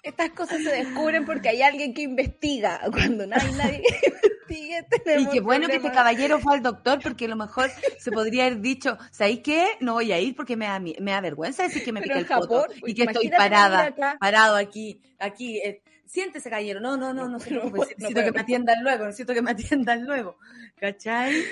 [0.04, 2.82] Estas cosas se descubren porque hay alguien que investiga.
[2.92, 4.12] Cuando no hay nadie que
[4.50, 8.12] investigue, Y qué bueno que este caballero fue al doctor porque a lo mejor se
[8.12, 9.66] podría haber dicho, ¿sabéis qué?
[9.80, 12.26] No voy a ir porque me da, me da vergüenza decir que me pica el
[12.26, 15.60] poto y que estoy parada, parado aquí, aquí.
[15.60, 16.80] Eh, siéntese, caballero.
[16.80, 17.38] No, no, no, no.
[17.38, 20.38] Necesito que me atiendan luego, necesito que me atiendan luego.
[20.80, 21.44] ¿Cachai?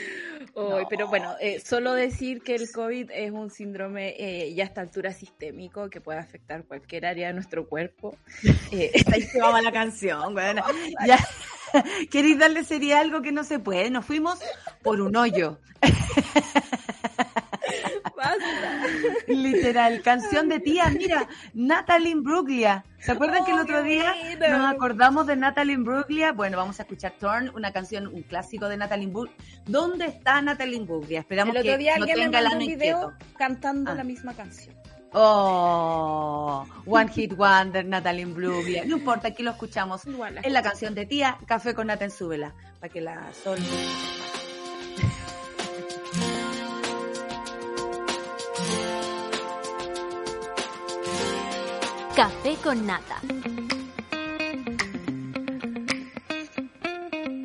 [0.89, 4.82] Pero bueno, eh, solo decir que el COVID es un síndrome eh, ya a esta
[4.82, 8.18] altura sistémico que puede afectar cualquier área de nuestro cuerpo.
[8.72, 10.63] Eh, Ahí se va la canción, bueno.
[11.08, 11.20] Ya.
[12.12, 13.89] ¿Queréis darle sería algo que no se puede?
[13.89, 14.39] Nos fuimos
[14.82, 15.60] por un hoyo.
[19.28, 22.86] Literal, canción de tía, mira, Natalie Bruglia.
[23.00, 26.32] ¿Se acuerdan que el otro día nos acordamos de Natalie Bruglia?
[26.32, 29.36] Bueno, vamos a escuchar Turn, una canción, un clásico de Natalie Bruglia.
[29.66, 31.20] ¿Dónde está Natalie Bruglia?
[31.20, 33.96] Esperamos el otro día que no tenga el ano video cantando ah.
[33.96, 34.76] la misma canción.
[35.16, 38.84] Oh, One Hit Wonder, Natalie Bruglia.
[38.86, 40.02] No importa, aquí lo escuchamos.
[40.06, 43.60] en la canción de tía, Café con Nata en Súbela, para que la sol.
[52.24, 53.20] Café con nata.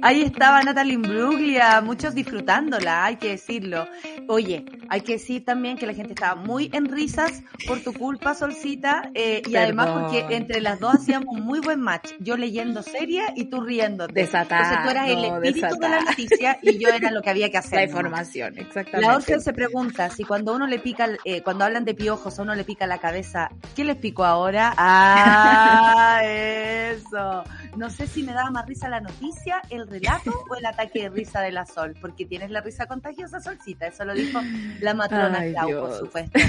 [0.02, 3.88] Ahí estaba Natalie Bruglia, muchos disfrutándola, hay que decirlo.
[4.30, 8.34] Oye, hay que decir también que la gente estaba muy en risas por tu culpa,
[8.34, 12.10] Solcita, eh, y además porque entre las dos hacíamos un muy buen match.
[12.20, 14.06] Yo leyendo seria y tú riendo.
[14.06, 14.60] Desatada.
[14.60, 17.56] Entonces tú eras el espíritu de la noticia y yo era lo que había que
[17.58, 17.78] hacer.
[17.78, 19.00] La información, exactamente.
[19.00, 22.42] La Orfeo se pregunta si cuando uno le pica, eh, cuando hablan de piojos a
[22.42, 24.74] uno le pica la cabeza, ¿qué les pico ahora?
[24.76, 27.44] Ah, eso.
[27.76, 31.08] No sé si me daba más risa la noticia, el relato o el ataque de
[31.08, 33.86] risa de la Sol, porque tienes la risa contagiosa, Solcita.
[33.86, 34.40] Eso lo dijo
[34.80, 36.38] la matrona Clau, por supuesto.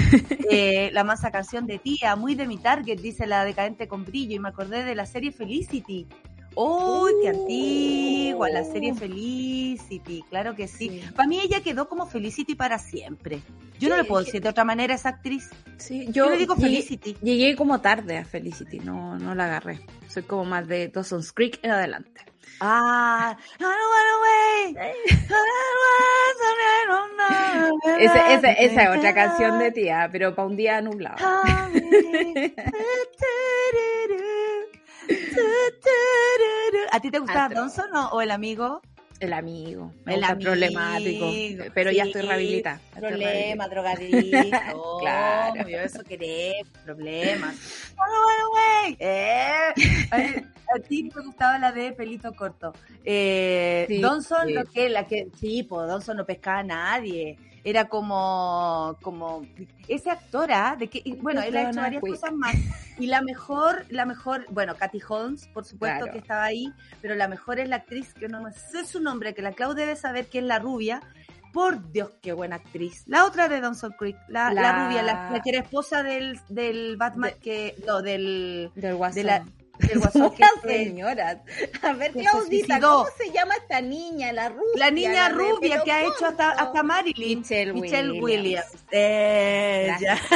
[0.52, 4.34] Eh, la masa canción de tía, muy de mi target, dice la decadente con brillo,
[4.34, 6.08] y me acordé de la serie Felicity.
[6.56, 8.50] ¡Uy, qué antigua!
[8.50, 8.96] La serie uh.
[8.96, 11.02] Felicity, claro que sí.
[11.14, 13.42] Para mí ella quedó como Felicity para siempre.
[13.78, 15.48] Yo no le puedo decir de otra manera a esa actriz.
[15.76, 17.16] Sí, yo, le digo Felicity.
[17.22, 19.80] Llegué como tarde a Felicity, no, no la agarré.
[20.08, 22.20] Soy como más de Dawson's Creek en adelante.
[22.60, 24.76] Ah, I don't wanna wait.
[24.76, 24.92] I
[25.28, 25.80] don't
[27.98, 31.16] esa, esa, esa es otra canción de tía, pero para un día nublado.
[36.92, 38.82] ¿A ti te gustaba Donson o, o el amigo?
[39.20, 41.30] El amigo, el amigo, problemático,
[41.74, 42.80] pero ya estoy rehabilitada.
[42.98, 44.98] Problema, drogadicto.
[45.00, 45.68] claro.
[45.68, 47.54] Yo eso querés, problemas.
[47.96, 49.74] bueno, eh,
[50.74, 52.72] a ti te gustaba la de pelito corto.
[53.04, 58.96] Eh, Donson, lo que, la que, sí, pues Donson no pescaba a nadie era como,
[59.02, 59.42] como
[59.88, 62.54] esa actora de que, bueno, él ha hecho varias cosas más.
[62.98, 67.28] Y la mejor, la mejor, bueno, Katy Holmes, por supuesto que estaba ahí, pero la
[67.28, 70.38] mejor es la actriz, que no sé su nombre, que la Clau debe saber que
[70.38, 71.02] es la rubia.
[71.52, 73.02] Por Dios, qué buena actriz.
[73.06, 77.74] La otra de Dawson Creek, la, rubia, la, que era esposa del, del Batman, que,
[77.86, 79.44] no, del, del de la,
[79.96, 81.38] guasón que señoras.
[81.82, 84.32] A ver, Claudita, ¿cómo se llama esta niña?
[84.32, 84.76] La rubia.
[84.76, 87.40] La niña rubia que ha hecho hasta, hasta Marilyn.
[87.40, 88.66] Michelle, Michelle Williams.
[88.90, 90.18] Ella.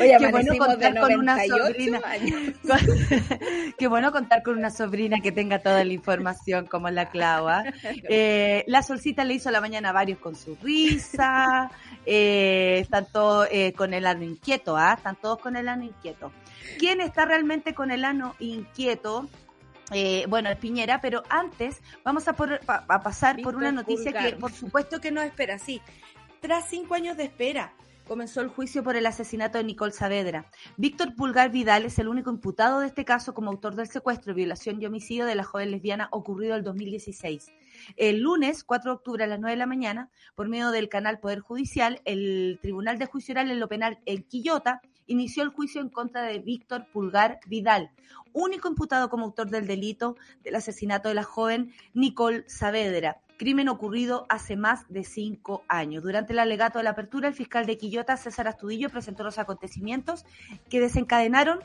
[0.00, 2.00] Oye, qué bueno contar con una sobrina.
[3.78, 7.64] qué bueno contar con una sobrina que tenga toda la información como la Clava.
[8.08, 11.70] Eh, la Solcita le hizo la mañana varios con su risa.
[12.06, 14.94] Eh, están todos eh, con el ano inquieto, ¿ah?
[14.96, 16.32] Están todos con el ano inquieto.
[16.78, 19.28] ¿Quién está realmente con el ano inquieto?
[19.92, 22.36] Eh, bueno, el Piñera, pero antes vamos a,
[22.66, 25.82] a pasar por una noticia que por supuesto que nos espera, sí.
[26.40, 27.74] Tras cinco años de espera,
[28.10, 30.46] comenzó el juicio por el asesinato de Nicole Saavedra.
[30.76, 34.80] Víctor Pulgar Vidal es el único imputado de este caso como autor del secuestro, violación
[34.80, 37.46] y homicidio de la joven lesbiana ocurrido el 2016.
[37.96, 41.20] El lunes, 4 de octubre a las 9 de la mañana, por medio del canal
[41.20, 45.80] Poder Judicial, el Tribunal de Juicio Oral en lo Penal en Quillota inició el juicio
[45.80, 47.90] en contra de Víctor Pulgar Vidal,
[48.32, 54.26] único imputado como autor del delito del asesinato de la joven Nicole Saavedra, crimen ocurrido
[54.28, 56.02] hace más de cinco años.
[56.02, 60.26] Durante el alegato de la apertura, el fiscal de Quillota, César Astudillo, presentó los acontecimientos
[60.68, 61.60] que desencadenaron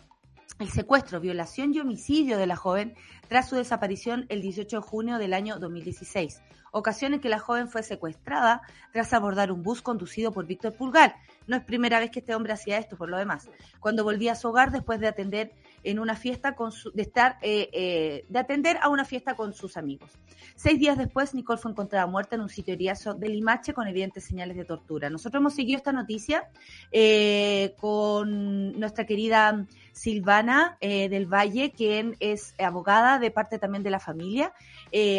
[0.59, 2.95] el secuestro, violación y homicidio de la joven
[3.27, 7.67] tras su desaparición el 18 de junio del año 2016, ocasión en que la joven
[7.69, 8.61] fue secuestrada
[8.93, 11.15] tras abordar un bus conducido por Víctor Pulgar.
[11.47, 13.49] No es primera vez que este hombre hacía esto, por lo demás.
[13.79, 15.53] Cuando volvía a su hogar después de atender
[15.85, 16.55] en una fiesta
[16.93, 20.11] de estar eh, eh, de atender a una fiesta con sus amigos.
[20.55, 24.23] Seis días después, Nicole fue encontrada muerta en un sitio eriazo de Limache con evidentes
[24.23, 25.09] señales de tortura.
[25.09, 26.49] Nosotros hemos seguido esta noticia
[26.91, 33.99] eh, con nuestra querida Silvana del Valle, quien es abogada de parte también de la
[34.01, 34.51] familia,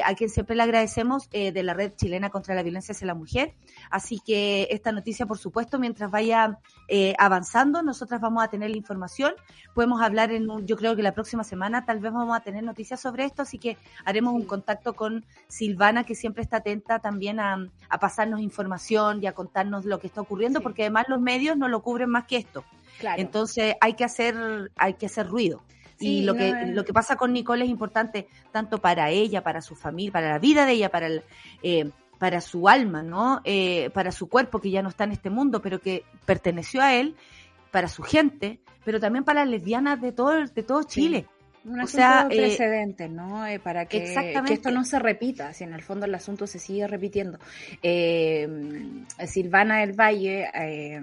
[0.04, 3.54] a quien siempre le agradecemos de la red chilena contra la violencia hacia la mujer.
[3.90, 6.58] Así que esta noticia, por supuesto, mientras vaya
[7.18, 9.32] avanzando, nosotras vamos a tener la información.
[9.74, 13.00] Podemos hablar en yo creo que la próxima semana tal vez vamos a tener noticias
[13.00, 17.68] sobre esto, así que haremos un contacto con Silvana, que siempre está atenta también a,
[18.00, 21.82] pasarnos información y a contarnos lo que está ocurriendo, porque además los medios no lo
[21.82, 22.64] cubren más que esto.
[23.16, 25.62] Entonces hay que hacer, hay que hacer ruido.
[25.98, 29.74] y lo que lo que pasa con Nicole es importante tanto para ella, para su
[29.74, 31.22] familia, para la vida de ella, para el,
[31.62, 33.40] eh, para su alma, ¿no?
[33.44, 36.94] Eh, para su cuerpo que ya no está en este mundo, pero que perteneció a
[36.94, 37.16] él,
[37.76, 41.28] para su gente, pero también para las lesbianas de todo, de todo Chile.
[41.66, 43.44] Un o sea, eh, precedente, ¿no?
[43.44, 44.14] Eh, para que,
[44.50, 47.38] esto no se repita, si en el fondo el asunto se sigue repitiendo.
[47.82, 48.46] Eh,
[49.26, 50.46] Silvana del Valle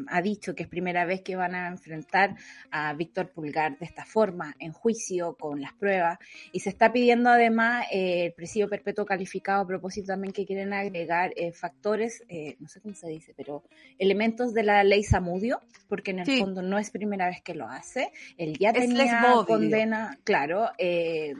[0.07, 2.35] ha dicho que es primera vez que van a enfrentar
[2.71, 6.17] a Víctor Pulgar de esta forma, en juicio, con las pruebas,
[6.53, 11.33] y se está pidiendo además el presidio perpetuo calificado a propósito también que quieren agregar
[11.53, 12.23] factores,
[12.59, 13.63] no sé cómo se dice, pero
[13.99, 17.67] elementos de la ley Samudio, porque en el fondo no es primera vez que lo
[17.67, 18.11] hace.
[18.37, 21.33] Él ya tenía condena, claro eh,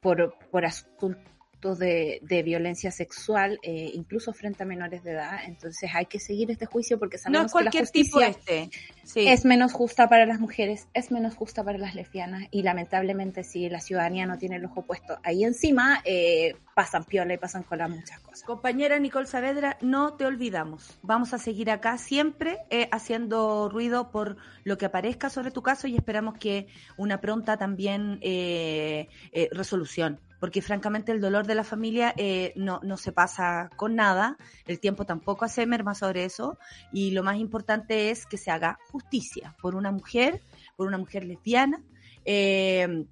[0.00, 1.16] por, por asuntos
[1.60, 5.40] de, violencia sexual, eh, incluso frente a menores de edad.
[5.44, 8.70] Entonces hay que seguir este juicio porque sabemos que la justicia este.
[9.14, 13.68] es menos justa para las mujeres, es menos justa para las lesbianas y lamentablemente si
[13.68, 17.88] la ciudadanía no tiene el ojo puesto ahí encima, eh, pasan piola y pasan cola
[17.88, 18.44] muchas cosas.
[18.44, 20.98] Compañera Nicole Saavedra, no te olvidamos.
[21.02, 25.86] Vamos a seguir acá siempre eh, haciendo ruido por lo que aparezca sobre tu caso
[25.86, 28.18] y esperamos que una pronta también
[29.52, 34.36] resolución porque francamente el dolor de la familia eh, no, no se pasa con nada,
[34.66, 36.58] el tiempo tampoco hace merma sobre eso,
[36.92, 40.40] y lo más importante es que se haga justicia por una mujer,
[40.76, 41.82] por una mujer lesbiana,
[42.24, 43.04] eh,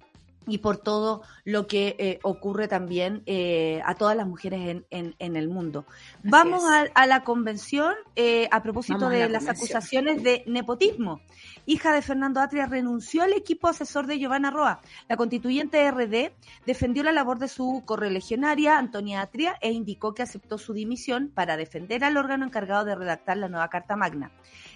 [0.49, 5.15] y por todo lo que eh, ocurre también eh, a todas las mujeres en, en,
[5.19, 5.85] en el mundo.
[6.23, 9.77] Vamos a, a, la convención eh, a propósito Vamos a de la las convención.
[9.77, 11.21] acusaciones de nepotismo.
[11.65, 14.81] Hija de Fernando Atria renunció al equipo asesor de Giovanna Roa.
[15.07, 16.31] La constituyente RD
[16.65, 21.57] defendió la labor de su correligionaria Antonia Atria e indicó que aceptó su dimisión para
[21.57, 24.31] defender al órgano encargado de redactar la nueva Carta Magna.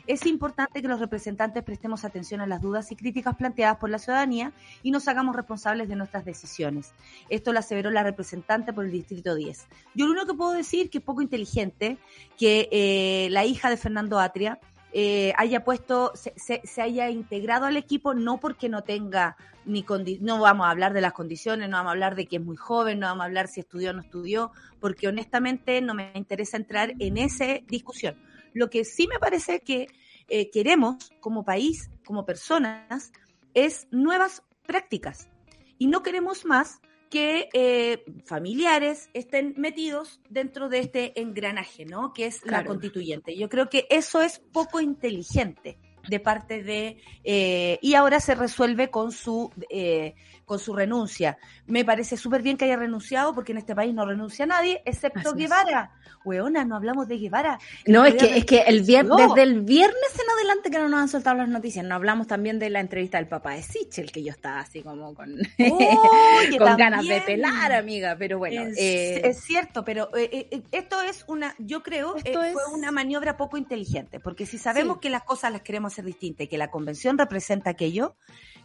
[0.05, 3.99] Es importante que los representantes prestemos atención a las dudas y críticas planteadas por la
[3.99, 4.51] ciudadanía
[4.81, 6.93] y nos hagamos responsables de nuestras decisiones.
[7.29, 9.67] Esto lo aseveró la representante por el Distrito 10.
[9.95, 11.97] Yo lo único que puedo decir que es poco inteligente
[12.37, 14.59] que eh, la hija de Fernando Atria
[14.91, 19.83] eh, haya puesto, se, se, se, haya integrado al equipo, no porque no tenga ni
[19.83, 22.41] condi no vamos a hablar de las condiciones, no vamos a hablar de que es
[22.41, 26.11] muy joven, no vamos a hablar si estudió o no estudió, porque honestamente no me
[26.15, 28.15] interesa entrar en esa discusión.
[28.53, 29.87] Lo que sí me parece que
[30.27, 33.11] eh, queremos como país, como personas,
[33.53, 35.29] es nuevas prácticas.
[35.77, 42.13] Y no queremos más que eh, familiares estén metidos dentro de este engranaje, ¿no?
[42.13, 42.63] Que es claro.
[42.63, 43.37] la constituyente.
[43.37, 45.77] Yo creo que eso es poco inteligente
[46.07, 51.37] de parte de eh, y ahora se resuelve con su eh, con su renuncia.
[51.65, 55.29] Me parece súper bien que haya renunciado porque en este país no renuncia nadie excepto
[55.29, 55.91] Así Guevara.
[56.25, 57.59] Weona, no hablamos de Guevara.
[57.85, 61.01] No, es que, es que el viernes, desde el viernes en adelante que no nos
[61.01, 64.23] han soltado las noticias, no hablamos también de la entrevista del papá de Sichel, que
[64.23, 65.57] yo estaba así como con, Oye,
[66.57, 68.61] con ganas de pelar, amiga, pero bueno.
[68.61, 72.23] Es, eh, es cierto, pero eh, esto es una, yo creo, es...
[72.33, 75.01] fue una maniobra poco inteligente, porque si sabemos sí.
[75.01, 78.15] que las cosas las queremos hacer distintas y que la convención representa aquello,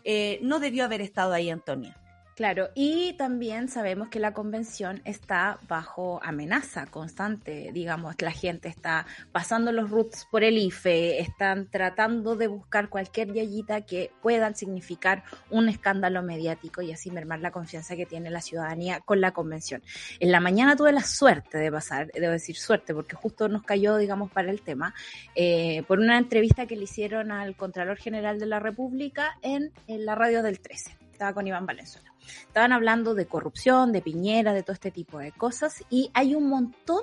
[0.04, 1.96] eh, no debió haber estado ahí Antonia.
[2.38, 9.06] Claro, y también sabemos que la convención está bajo amenaza constante, digamos, la gente está
[9.32, 15.24] pasando los roots por el IFE, están tratando de buscar cualquier yayita que puedan significar
[15.50, 19.82] un escándalo mediático y así mermar la confianza que tiene la ciudadanía con la convención.
[20.20, 23.96] En la mañana tuve la suerte de pasar, debo decir suerte, porque justo nos cayó,
[23.96, 24.94] digamos, para el tema,
[25.34, 30.06] eh, por una entrevista que le hicieron al Contralor General de la República en, en
[30.06, 30.96] la radio del 13.
[31.10, 32.07] Estaba con Iván Valenzuela.
[32.46, 36.48] Estaban hablando de corrupción, de Piñera, de todo este tipo de cosas y hay un
[36.48, 37.02] montón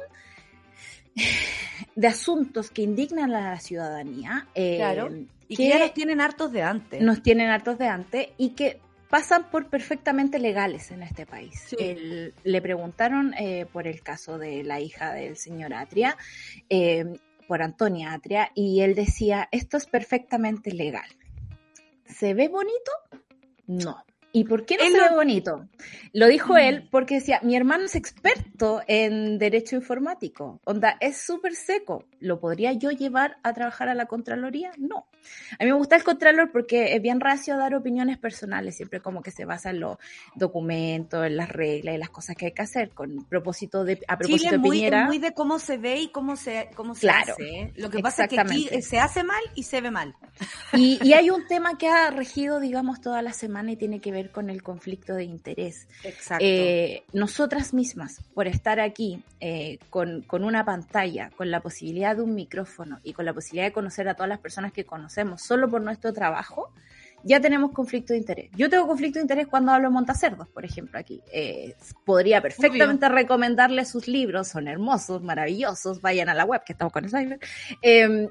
[1.95, 4.47] de asuntos que indignan a la ciudadanía.
[4.55, 5.09] Eh, claro.
[5.47, 7.01] Y que, que, ya nos tienen hartos de antes.
[7.01, 11.67] Nos tienen hartos de antes y que pasan por perfectamente legales en este país.
[11.67, 11.75] Sí.
[11.79, 16.17] El, le preguntaron eh, por el caso de la hija del señor Atria,
[16.69, 17.05] eh,
[17.47, 21.07] por Antonia Atria, y él decía, esto es perfectamente legal.
[22.05, 22.91] ¿Se ve bonito?
[23.67, 24.03] No.
[24.35, 25.03] ¿Y por qué no él se lo...
[25.05, 25.69] ve bonito?
[26.11, 26.57] Lo dijo mm.
[26.57, 30.59] él porque decía, mi hermano es experto en derecho informático.
[30.65, 32.03] Onda, es súper seco.
[32.25, 34.71] ¿Lo podría yo llevar a trabajar a la Contraloría?
[34.77, 35.05] No.
[35.59, 38.99] A mí me gusta el Contralor porque es bien racio a dar opiniones personales, siempre
[38.99, 39.97] como que se basa en los
[40.33, 44.17] documentos, en las reglas y las cosas que hay que hacer con propósito de, a
[44.17, 45.01] propósito Chile de Piñera.
[45.01, 47.59] Es muy de cómo se ve y cómo se, cómo se claro, hace.
[47.59, 47.73] ¿eh?
[47.75, 50.15] Lo que pasa es que aquí se hace mal y se ve mal.
[50.73, 54.11] Y, y hay un tema que ha regido, digamos, toda la semana y tiene que
[54.11, 55.87] ver con el conflicto de interés.
[56.03, 56.43] Exacto.
[56.43, 62.21] Eh, nosotras mismas, por estar aquí eh, con, con, una pantalla, con la posibilidad de
[62.21, 65.69] un micrófono y con la posibilidad de conocer a todas las personas que conocemos solo
[65.69, 66.71] por nuestro trabajo,
[67.23, 68.51] ya tenemos conflicto de interés.
[68.55, 71.21] Yo tengo conflicto de interés cuando hablo de Montacerdos, por ejemplo, aquí.
[71.31, 73.15] Eh, podría perfectamente Obvio.
[73.15, 77.39] recomendarles sus libros, son hermosos, maravillosos, vayan a la web, que estamos con el
[77.81, 78.29] eh,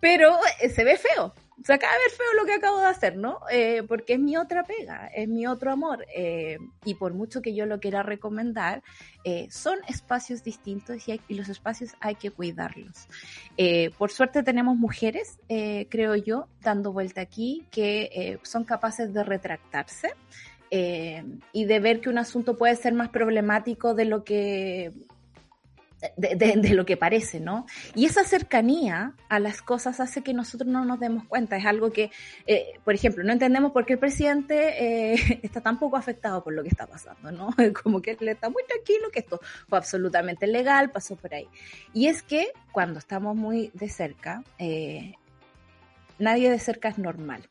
[0.00, 0.38] pero
[0.74, 1.34] se ve feo,
[1.64, 3.40] se acaba de ver feo lo que acabo de hacer, ¿no?
[3.50, 6.06] Eh, porque es mi otra pega, es mi otro amor.
[6.14, 8.82] Eh, y por mucho que yo lo quiera recomendar,
[9.24, 13.08] eh, son espacios distintos y, los espacios hay que cuidarlos.
[13.96, 20.10] Por suerte tenemos mujeres, creo yo, dando vuelta aquí, que son capaces de retractarse.
[20.70, 24.92] y de ver que un asunto puede ser más problemático de lo que
[26.16, 27.66] de, de, de, lo que parece, ¿no?
[27.94, 31.56] Y esa cercanía a las cosas hace que nosotros no nos demos cuenta.
[31.56, 32.10] Es algo que,
[32.46, 36.52] eh, por ejemplo, no entendemos por qué el presidente eh, está tan poco afectado por
[36.52, 37.50] lo que está pasando, ¿no?
[37.82, 41.48] Como que él está muy tranquilo, que esto fue absolutamente legal, pasó por ahí.
[41.92, 45.14] Y es que cuando estamos muy de cerca, eh,
[46.18, 47.48] nadie de cerca es normal.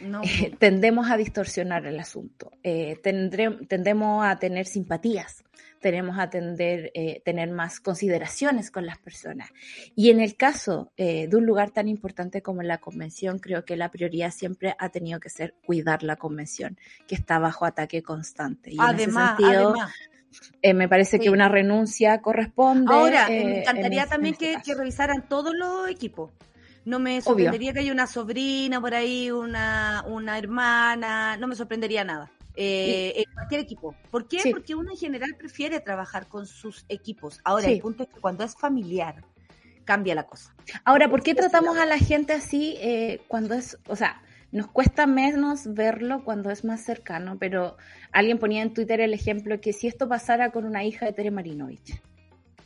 [0.00, 0.22] No.
[0.24, 5.44] Eh, tendemos a distorsionar el asunto, eh, tendemos a tener simpatías,
[5.80, 9.50] tenemos a tender, eh, tener más consideraciones con las personas.
[9.94, 13.76] Y en el caso eh, de un lugar tan importante como la convención, creo que
[13.76, 18.72] la prioridad siempre ha tenido que ser cuidar la convención, que está bajo ataque constante.
[18.72, 19.94] Y además, en ese sentido, además.
[20.60, 21.24] Eh, me parece sí.
[21.24, 22.92] que una renuncia corresponde.
[22.92, 26.30] Ahora, me encantaría también en este que, que, revisaran todos los equipos
[26.88, 32.02] no me sorprendería que haya una sobrina por ahí, una, una hermana, no me sorprendería
[32.02, 32.30] nada.
[32.60, 33.94] Eh, en cualquier equipo.
[34.10, 34.38] ¿Por qué?
[34.50, 37.40] Porque uno en general prefiere trabajar con sus equipos.
[37.44, 39.24] Ahora, el punto es que cuando es familiar,
[39.84, 40.52] cambia la cosa.
[40.84, 45.06] Ahora, ¿por qué tratamos a la gente así eh, cuando es, o sea, nos cuesta
[45.06, 47.76] menos verlo cuando es más cercano, pero
[48.10, 51.30] alguien ponía en Twitter el ejemplo que si esto pasara con una hija de Tere
[51.30, 52.02] Marinovich,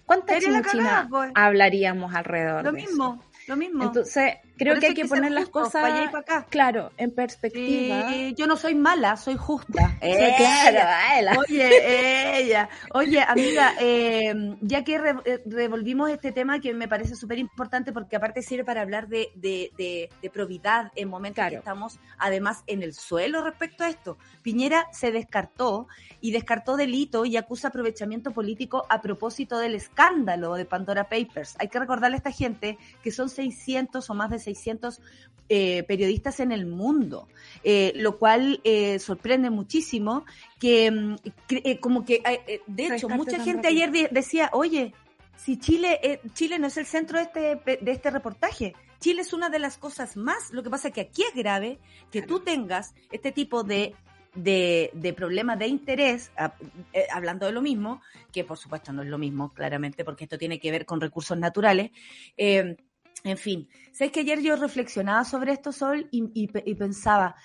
[0.06, 1.32] ¿cuántas chinchinas pues.
[1.34, 3.20] hablaríamos alrededor Lo de mismo.
[3.20, 3.32] Eso?
[3.48, 3.84] Lo mismo.
[3.84, 6.46] Entonces, creo que hay que, poner las cosas para allá y para acá.
[6.48, 8.10] claro, en perspectiva.
[8.36, 9.96] yo no soy mala, soy justa.
[10.00, 12.68] claro, Oye, ella.
[12.94, 18.16] Oye, amiga, eh, ya que eh, revolvimos este tema que me parece súper importante porque
[18.16, 22.94] aparte sirve para hablar de, de, de, probidad en momentos que estamos además en el
[22.94, 24.16] suelo respecto a esto.
[24.42, 25.88] Piñera se descartó
[26.20, 31.56] y descartó delito y acusa aprovechamiento político a propósito del escándalo de Pandora Papers.
[31.58, 34.51] Hay que recordarle a esta gente que son 600 o más de 600
[35.48, 37.28] eh, periodistas en el mundo,
[37.62, 40.24] eh, lo cual eh, sorprende muchísimo
[40.58, 41.16] que, mm,
[41.80, 42.22] como que,
[42.66, 44.94] de hecho, mucha gente ayer decía, oye,
[45.36, 49.50] si Chile, Chile no es el centro de este, de este reportaje, Chile es una
[49.50, 51.78] de las cosas más, lo que pasa es que aquí es grave
[52.10, 53.94] que tú tengas este tipo de
[54.34, 56.32] de, de, problemas de interés,
[57.12, 58.00] hablando de lo mismo,
[58.32, 61.36] que por supuesto no es lo mismo, claramente, porque esto tiene que ver con recursos
[61.36, 61.90] naturales,
[62.38, 62.76] eh,
[63.24, 67.36] en fin, sé que ayer yo reflexionaba sobre esto, Sol, y, pensaba,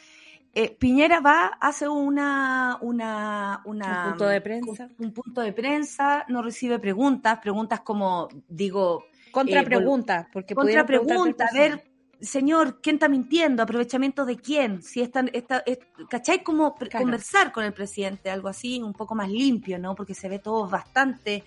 [0.53, 4.89] eh, Piñera va, hace una, una, una, un punto de prensa.
[4.97, 9.05] Un, punto de prensa, no recibe preguntas, preguntas como, digo...
[9.31, 11.83] Contra preguntas, eh, porque Contra pregunta, a ver,
[12.19, 13.61] señor, ¿quién está mintiendo?
[13.61, 14.81] ¿Aprovechamiento de quién?
[14.81, 15.63] Si esta, esta,
[16.09, 16.43] ¿Cachai?
[16.43, 19.93] Como conversar con el presidente, algo así, un poco más limpio, ¿no?
[19.93, 21.43] Porque se ve todo bastante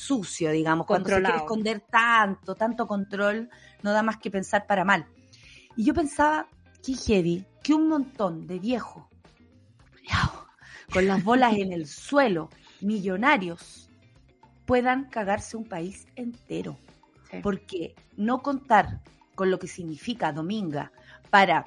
[0.00, 3.50] sucio, digamos, cuando se quiere esconder tanto, tanto control,
[3.82, 5.06] no da más que pensar para mal.
[5.76, 6.48] Y yo pensaba,
[6.82, 9.04] qué heavy, que un montón de viejos,
[10.92, 12.48] con las bolas en el suelo,
[12.80, 13.90] millonarios,
[14.66, 16.78] puedan cagarse un país entero.
[17.42, 19.00] Porque no contar
[19.36, 20.90] con lo que significa Dominga
[21.30, 21.64] para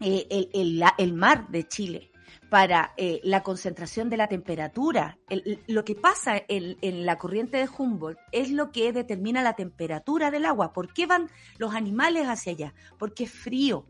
[0.00, 2.10] eh, el, el mar de Chile,
[2.56, 5.18] para eh, la concentración de la temperatura.
[5.66, 10.46] lo que pasa en, la corriente de Humboldt es lo que determina la temperatura del
[10.46, 10.72] agua.
[10.72, 11.28] ¿Por qué van
[11.58, 12.74] los animales hacia allá?
[12.98, 13.84] Porque es frío.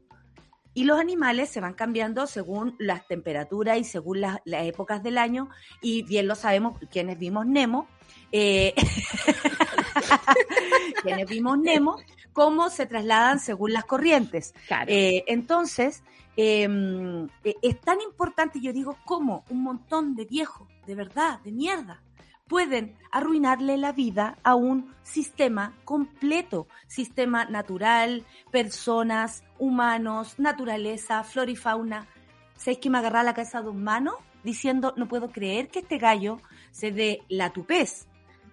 [0.74, 5.48] Y los animales se van cambiando según las temperaturas y según las, épocas del año.
[5.80, 7.86] Y bien lo sabemos quienes vimos Nemo.
[8.32, 8.74] Eh,
[11.04, 11.98] quienes vimos Nemo,
[12.32, 14.54] cómo se trasladan según las corrientes.
[14.88, 16.02] Eh, entonces,
[16.36, 21.52] Em, e, es tan importante, yo digo, como un montón de viejos, de verdad, de
[21.52, 22.02] mierda,
[22.46, 31.56] pueden arruinarle la vida a un sistema completo, sistema natural, personas, humanos, naturaleza, flora y
[31.56, 32.06] fauna.
[32.54, 34.14] ¿Sabéis que me agarra la cabeza de un mano
[34.44, 38.06] diciendo, no puedo creer que este gallo se dé la tupez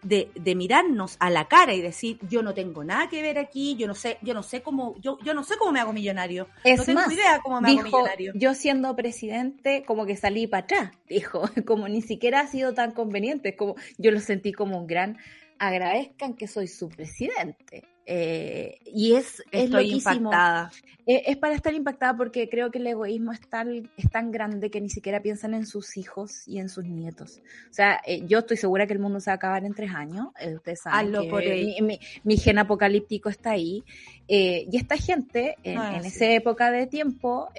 [0.04, 3.76] de, de, mirarnos a la cara y decir yo no tengo nada que ver aquí,
[3.76, 6.48] yo no sé, yo no sé cómo, yo, yo no sé cómo me hago millonario.
[6.64, 8.34] Es no tengo idea cómo me hago millonario.
[8.36, 12.92] Yo siendo presidente, como que salí para atrás, dijo, como ni siquiera ha sido tan
[12.92, 15.18] conveniente, como yo lo sentí como un gran
[15.60, 17.84] agradezcan que soy su presidente.
[18.06, 20.72] Eh, y es, es impactada.
[21.06, 24.70] Eh, es para estar impactada porque creo que el egoísmo es tan, es tan grande
[24.70, 27.42] que ni siquiera piensan en sus hijos y en sus nietos.
[27.70, 29.92] O sea, eh, yo estoy segura que el mundo se va a acabar en tres
[29.94, 30.28] años.
[30.56, 33.84] ustedes saben que mi, mi, gen apocalíptico está ahí.
[34.28, 37.50] y esta gente, en, ah, esa época de tiempo,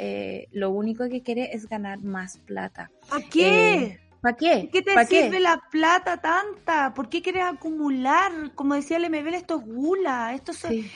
[0.52, 2.90] lo único que quiere es ganar más plata.
[3.10, 4.00] ¿A qué?
[4.24, 4.70] ¿Para qué?
[4.72, 6.94] ¿Qué te sirve la plata tanta?
[6.94, 8.54] ¿Por qué quieres acumular?
[8.54, 10.52] Como decía el MBL, esto es gula, esto,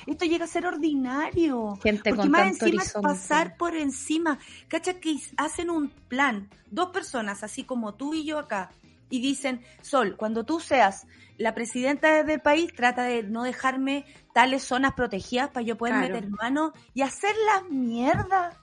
[0.06, 1.76] esto llega a ser ordinario.
[1.82, 4.38] Gente Porque más encima es pasar por encima.
[4.68, 6.48] ¿Cacha que hacen un plan?
[6.70, 8.70] Dos personas, así como tú y yo acá,
[9.10, 11.06] y dicen, Sol, cuando tú seas
[11.36, 16.30] la presidenta del país, trata de no dejarme tales zonas protegidas para yo poder meter
[16.30, 18.56] mano y hacer la mierda.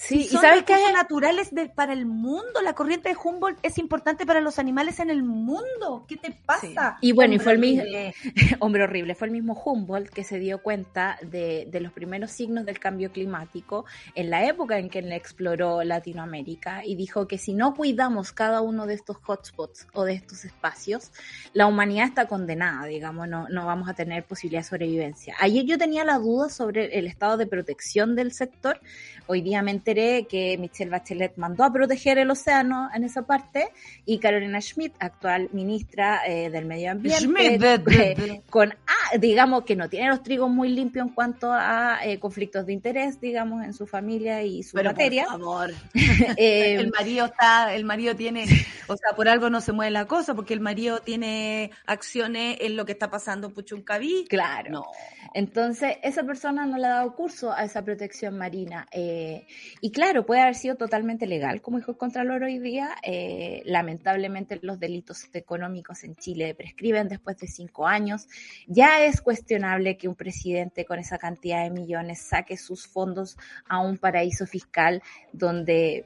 [0.00, 2.62] Sí, y sabes que hay naturales para el mundo.
[2.62, 6.04] La corriente de Humboldt es importante para los animales en el mundo.
[6.06, 6.98] ¿Qué te pasa?
[7.00, 7.82] Y bueno, y fue el mismo
[8.60, 12.64] hombre horrible, fue el mismo Humboldt que se dio cuenta de, de, los primeros signos
[12.64, 17.52] del cambio climático en la época en que él exploró Latinoamérica y dijo que si
[17.52, 21.10] no cuidamos cada uno de estos hotspots o de estos espacios,
[21.54, 25.34] la humanidad está condenada, digamos, no, no vamos a tener posibilidad de sobrevivencia.
[25.40, 28.80] Ayer yo tenía la duda sobre el estado de protección del sector.
[29.26, 29.60] Hoy día
[29.94, 33.68] que Michelle Bachelet mandó a proteger el océano en esa parte
[34.04, 39.88] y Carolina Schmidt, actual ministra eh, del Medio Ambiente, eh, con, ah, digamos que no
[39.88, 43.86] tiene los trigos muy limpios en cuanto a eh, conflictos de interés, digamos, en su
[43.86, 45.24] familia y su materia.
[45.24, 45.70] Por favor.
[46.36, 48.44] el marido está, el marido tiene,
[48.88, 52.76] o sea, por algo no se mueve la cosa, porque el marido tiene acciones en
[52.76, 54.26] lo que está pasando en Puchuncaví.
[54.28, 54.70] Claro.
[54.70, 54.86] No.
[55.34, 58.86] Entonces, esa persona no le ha dado curso a esa protección marina.
[58.90, 59.46] Eh,
[59.80, 62.96] y claro, puede haber sido totalmente legal, como dijo el Contralor hoy día.
[63.02, 68.28] Eh, lamentablemente, los delitos económicos en Chile prescriben después de cinco años.
[68.66, 73.36] Ya es cuestionable que un presidente con esa cantidad de millones saque sus fondos
[73.68, 75.02] a un paraíso fiscal
[75.32, 76.04] donde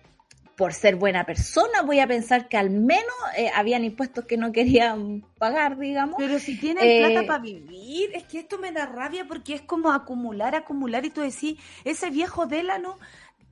[0.57, 4.53] por ser buena persona, voy a pensar que al menos eh, habían impuestos que no
[4.53, 6.17] querían pagar, digamos.
[6.19, 9.63] Pero si tienen plata eh, para vivir, es que esto me da rabia porque es
[9.63, 12.99] como acumular, acumular y tú decís, ese viejo Délano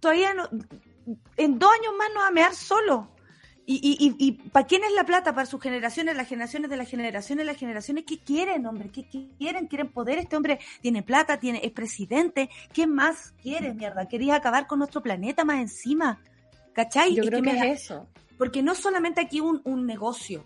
[0.01, 0.49] todavía no,
[1.37, 3.09] en dos años más no va a mear solo.
[3.67, 5.33] ¿Y, y, y, para quién es la plata?
[5.33, 8.05] Para sus generaciones, las generaciones de las generaciones, las generaciones.
[8.05, 8.91] ¿Qué quieren, hombre?
[8.91, 9.07] ¿Qué,
[9.39, 9.69] quieren?
[9.69, 10.19] ¿Quieren poder?
[10.19, 12.51] Este hombre tiene plata, tiene, es presidente.
[12.73, 14.09] ¿Qué más quieres, mierda?
[14.09, 16.21] Querías acabar con nuestro planeta más encima.
[16.73, 17.15] ¿Cachai?
[17.15, 18.09] Yo creo que, es eso.
[18.37, 20.45] Porque no solamente aquí un, un negocio,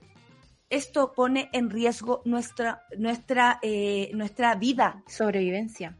[0.68, 5.02] esto pone en riesgo nuestra, nuestra, eh, nuestra vida.
[5.06, 5.96] Sobrevivencia.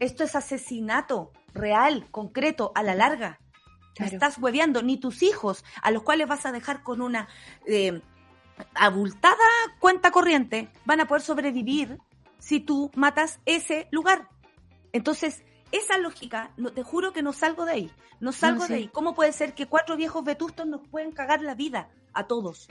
[0.00, 3.38] Esto es asesinato real, concreto, a la larga.
[3.98, 7.28] estás hueveando, ni tus hijos, a los cuales vas a dejar con una
[7.66, 8.00] eh,
[8.74, 9.36] abultada
[9.78, 11.98] cuenta corriente, van a poder sobrevivir
[12.38, 14.28] si tú matas ese lugar.
[14.92, 17.90] Entonces, esa lógica, no, te juro que no salgo de ahí.
[18.20, 18.88] No salgo de ahí.
[18.88, 22.68] ¿Cómo puede ser que cuatro viejos vetustos nos pueden cagar la vida a todos?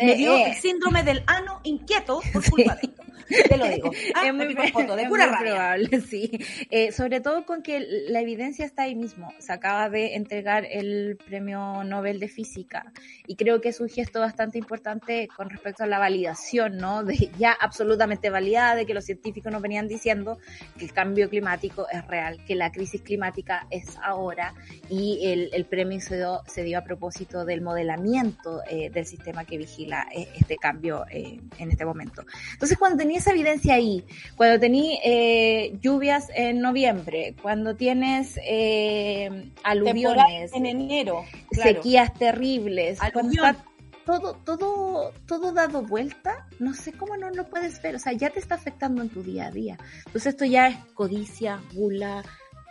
[0.00, 0.54] Me eh, dio el eh.
[0.60, 3.04] síndrome del ano inquieto por culpa de esto.
[3.28, 3.90] Te lo digo.
[4.16, 6.30] Ah, es muy, foto, de pura probable, sí.
[6.70, 9.32] Eh, sobre todo con que la evidencia está ahí mismo.
[9.38, 12.92] Se acaba de entregar el premio Nobel de Física
[13.26, 17.02] y creo que es un gesto bastante importante con respecto a la validación, ¿no?
[17.02, 20.38] De ya absolutamente validada de que los científicos nos venían diciendo
[20.78, 24.54] que el cambio climático es real, que la crisis climática es ahora
[24.88, 28.60] y el, el premio se dio, se dio a propósito del modelamiento
[28.92, 32.24] del sistema que vigila eh, este cambio eh, en este momento.
[32.52, 34.04] Entonces, cuando tenía esa evidencia ahí,
[34.36, 38.38] cuando tenía eh, lluvias en noviembre, cuando tienes
[39.62, 42.98] aluviones en enero, sequías terribles,
[44.04, 48.30] todo, todo, todo dado vuelta, no sé cómo no lo puedes ver, o sea, ya
[48.30, 49.78] te está afectando en tu día a día.
[49.98, 52.22] Entonces esto ya es codicia, gula,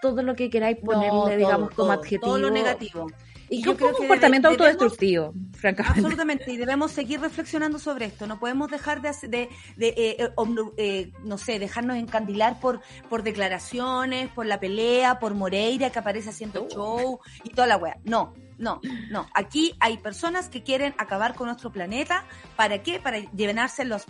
[0.01, 2.25] todo lo que queráis ponerle, digamos, como adjetivo.
[2.25, 3.07] Todo lo negativo.
[3.53, 5.99] Y, yo creo un comportamiento autodestructivo, francamente.
[5.99, 8.25] Absolutamente, y debemos seguir reflexionando sobre esto.
[8.25, 10.31] No podemos dejar de, de, de eh, eh,
[10.77, 16.29] eh, no sé, dejarnos encandilar por, por declaraciones, por la pelea, por Moreira que aparece
[16.31, 16.69] haciendo oh.
[16.69, 17.99] show y toda la wea.
[18.05, 19.27] No, no, no.
[19.33, 22.25] Aquí hay personas que quieren acabar con nuestro planeta.
[22.55, 22.99] ¿Para qué?
[22.99, 24.05] Para llenarse los,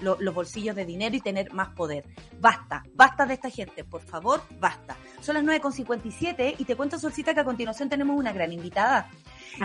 [0.00, 2.04] los bolsillos de dinero y tener más poder.
[2.40, 4.96] Basta, basta de esta gente, por favor, basta.
[5.20, 9.10] Son las 9.57 y te cuento, Solcita, que a continuación tenemos una gran invitada.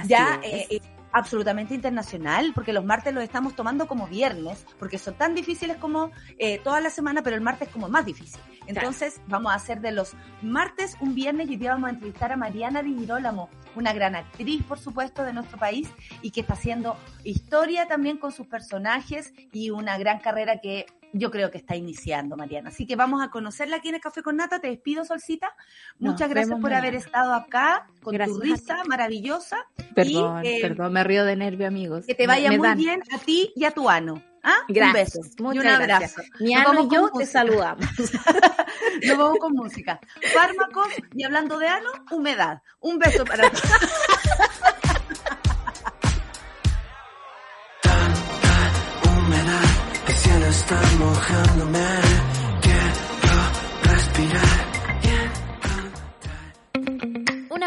[0.07, 0.81] ya eh,
[1.15, 6.11] absolutamente internacional, porque los martes los estamos tomando como viernes, porque son tan difíciles como
[6.37, 8.41] eh, toda la semana, pero el martes como más difícil.
[8.67, 10.11] Entonces vamos a hacer de los
[10.41, 14.13] martes un viernes y hoy día vamos a entrevistar a Mariana Di Girolamo, una gran
[14.13, 15.89] actriz, por supuesto, de nuestro país
[16.21, 21.31] y que está haciendo historia también con sus personajes y una gran carrera que yo
[21.31, 22.69] creo que está iniciando, Mariana.
[22.69, 24.59] Así que vamos a conocerla aquí en el Café con Nata.
[24.59, 25.55] Te despido, Solcita.
[25.97, 29.65] Muchas gracias por haber estado acá con tu risa maravillosa.
[29.95, 32.05] Perdón, eh, perdón, me río de nervio, amigos.
[32.05, 34.21] Que te vaya muy bien a ti y a tu ano.
[34.43, 34.57] ¿Ah?
[34.67, 35.15] Gracias.
[35.39, 36.21] Un beso y un abrazo.
[36.39, 37.87] Mi ano y yo te saludamos.
[39.07, 39.99] Nos vamos con música.
[40.33, 42.61] Fármacos y hablando de ano, humedad.
[42.79, 43.49] Un beso para
[50.49, 52.04] está mojándome.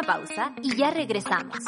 [0.02, 1.58] Pausa y ya regresamos.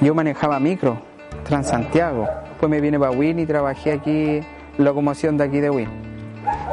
[0.00, 1.00] Yo manejaba micro,
[1.44, 2.28] Transantiago.
[2.48, 4.40] Después me vine para Win y trabajé aquí,
[4.76, 5.88] locomoción de aquí de Win.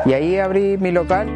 [0.06, 1.28] Y ahí abrí mi local.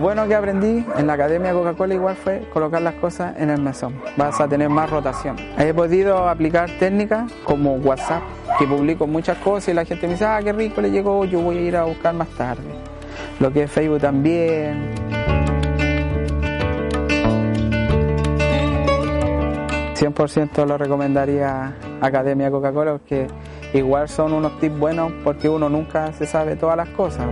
[0.00, 4.00] Bueno que aprendí en la Academia Coca-Cola igual fue colocar las cosas en el mesón.
[4.16, 5.36] Vas a tener más rotación.
[5.58, 8.22] He podido aplicar técnicas como WhatsApp,
[8.58, 11.40] que publico muchas cosas y la gente me dice, ah, qué rico le llegó, yo
[11.40, 12.62] voy a ir a buscar más tarde.
[13.38, 14.94] lo que es Facebook también.
[19.94, 23.26] 100% lo recomendaría Academia Coca-Cola porque
[23.74, 27.26] igual son unos tips buenos porque uno nunca se sabe todas las cosas.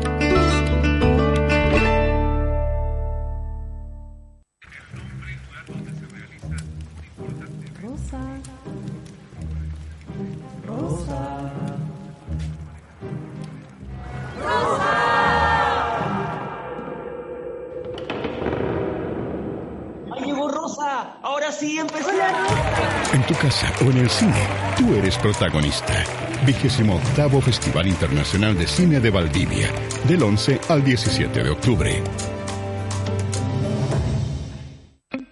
[21.61, 24.47] En tu casa o en el cine,
[24.77, 26.05] tú eres protagonista.
[26.47, 29.69] Vigésimo octavo Festival Internacional de Cine de Valdivia,
[30.07, 32.03] del 11 al 17 de octubre.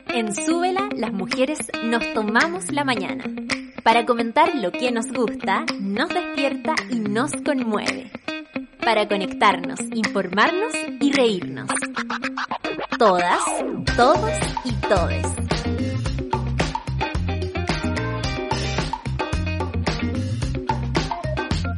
[0.09, 3.23] En Súbela, las mujeres nos tomamos la mañana
[3.85, 8.11] para comentar lo que nos gusta, nos despierta y nos conmueve.
[8.85, 11.69] Para conectarnos, informarnos y reírnos.
[12.99, 13.39] Todas,
[13.97, 14.33] todos
[14.65, 15.46] y todes.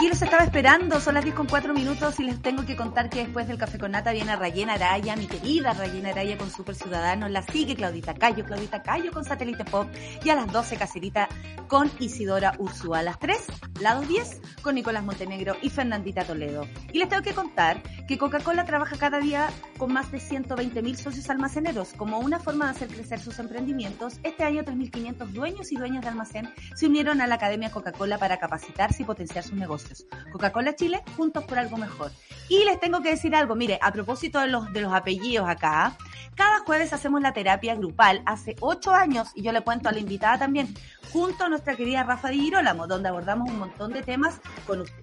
[0.00, 3.10] Aquí los estaba esperando, son las 10 con 4 minutos y les tengo que contar
[3.10, 6.74] que después del café con nata viene Rayena Araya, mi querida Rayena Araya con Super
[6.74, 9.88] Ciudadanos, la sigue Claudita Cayo, Claudita Cayo con Satélite Pop
[10.24, 11.28] y a las 12 Cacerita
[11.68, 13.44] con Isidora Ursúa, a las 3,
[13.82, 16.66] lados 10 con Nicolás Montenegro y Fernandita Toledo.
[16.94, 20.96] Y les tengo que contar que Coca-Cola trabaja cada día con más de 120 mil
[20.96, 24.18] socios almaceneros como una forma de hacer crecer sus emprendimientos.
[24.22, 28.38] Este año 3.500 dueños y dueñas de almacén se unieron a la Academia Coca-Cola para
[28.38, 29.89] capacitarse y potenciar sus negocios.
[30.32, 32.10] Coca-Cola Chile, juntos por algo mejor.
[32.48, 35.96] Y les tengo que decir algo, mire, a propósito de los, de los apellidos acá,
[36.34, 39.98] cada jueves hacemos la terapia grupal, hace ocho años, y yo le cuento a la
[39.98, 40.74] invitada también,
[41.12, 44.40] junto a nuestra querida Rafa Di Girolamo, donde abordamos un montón de temas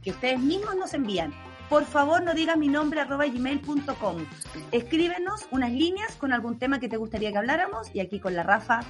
[0.01, 1.33] que ustedes mismos nos envían.
[1.69, 4.25] Por favor, no digas mi nombre arroba gmail.com.
[4.71, 8.43] Escríbenos unas líneas con algún tema que te gustaría que habláramos y aquí con la
[8.43, 8.81] Rafa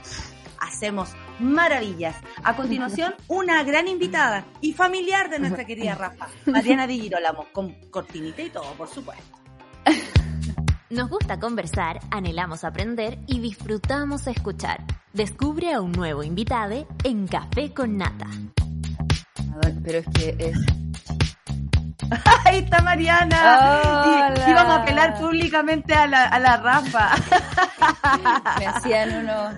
[0.59, 1.09] hacemos
[1.39, 2.15] maravillas.
[2.43, 7.73] A continuación, una gran invitada y familiar de nuestra querida Rafa, Mariana Di Girolamo, con
[7.89, 9.37] cortinita y todo, por supuesto.
[10.89, 14.85] Nos gusta conversar, anhelamos aprender y disfrutamos escuchar.
[15.11, 18.27] Descubre a un nuevo invitado en Café con Nata.
[19.51, 20.57] A ver, pero es que es
[22.45, 23.81] Ahí está Mariana.
[24.45, 27.09] Y, íbamos a apelar públicamente a la, a la Rafa.
[28.59, 29.55] Me hacían unos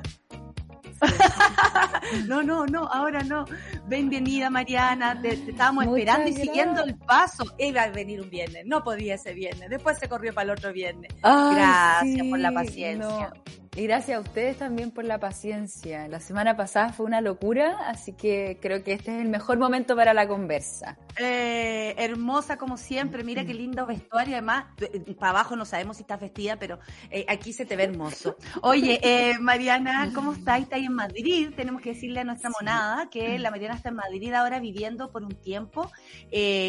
[2.28, 3.45] no, no, no, ahora no.
[3.88, 5.20] Bienvenida, Mariana.
[5.22, 7.45] Te, estábamos esperando y siguiendo el paso.
[7.58, 9.70] Iba a venir un viernes, no podía ese viernes.
[9.70, 11.12] Después se corrió para el otro viernes.
[11.22, 13.34] gracias por la paciencia.
[13.80, 16.10] Y gracias a ustedes también por la paciencia.
[16.10, 19.96] La semana pasada fue una locura, así que creo que este es el mejor momento
[19.96, 20.98] para la conversa.
[21.18, 24.34] Eh, hermosa como siempre, mira qué lindo vestuario.
[24.36, 27.86] Además, eh, para abajo no sabemos si estás vestida, pero eh, aquí se te ve
[27.86, 28.36] hermoso.
[28.64, 30.60] Oye, Mariana, ¿cómo estás?
[30.60, 31.54] Estás en Madrid.
[31.56, 35.24] Tenemos que decirle a nuestra monada que la Mariana está en Madrid ahora viviendo por
[35.24, 35.90] un tiempo,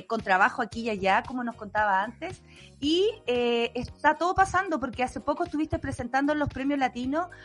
[0.06, 2.40] con trabajo aquí y allá, como nos contaba antes.
[2.80, 6.99] Y eh, está todo pasando porque hace poco estuviste presentando los premios latinos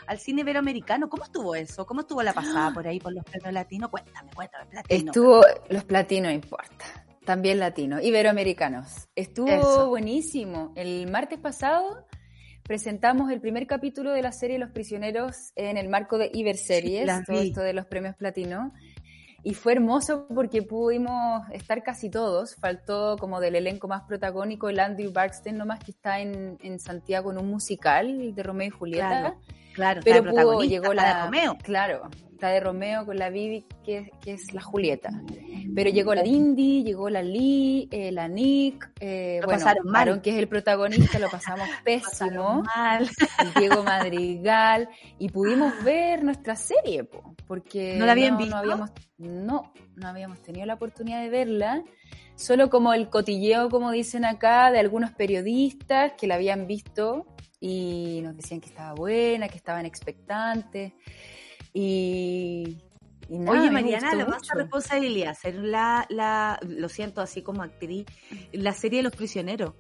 [0.08, 1.10] al cine iberoamericano.
[1.10, 1.86] ¿Cómo estuvo eso?
[1.86, 3.90] ¿Cómo estuvo la pasada por ahí por los premios latinos?
[3.90, 5.12] Cuéntame, cuéntame, platino.
[5.12, 6.86] Estuvo, los platinos importa.
[7.26, 9.08] También latinos, iberoamericanos.
[9.16, 10.74] Estuvo buenísimo.
[10.76, 12.06] El martes pasado
[12.64, 17.40] presentamos el primer capítulo de la serie Los Prisioneros en el marco de Iberseries, todo
[17.40, 18.74] esto de los premios platino.
[19.46, 22.56] Y fue hermoso porque pudimos estar casi todos.
[22.56, 27.32] Faltó como del elenco más protagónico el Andrew Barkston nomás que está en, en Santiago
[27.32, 29.36] en un musical de Romeo y Julieta.
[29.76, 31.58] Claro, claro pero pudo, llegó la, de Romeo.
[31.62, 35.12] Claro, está de Romeo con la Vivi que, que es la Julieta.
[35.76, 40.22] Pero llegó la Indy, llegó la Lee, eh, la Nick, eh, lo bueno, pasaron mal.
[40.24, 42.64] que es el protagonista, lo pasamos pésimo.
[42.76, 43.08] mal.
[43.60, 44.90] Diego Madrigal
[45.20, 48.56] y pudimos ver nuestra serie, po, porque no la habían visto.
[48.56, 51.84] No habíamos, no, no habíamos tenido la oportunidad de verla.
[52.36, 57.26] Solo como el cotilleo, como dicen acá, de algunos periodistas que la habían visto
[57.60, 60.94] y nos decían que estaba buena, que estaban expectantes.
[61.74, 62.78] Y
[63.30, 68.06] nada, Oye, Mariana, la más responsabilidad hacer la, la, lo siento, así como actriz,
[68.52, 69.74] la serie de los prisioneros.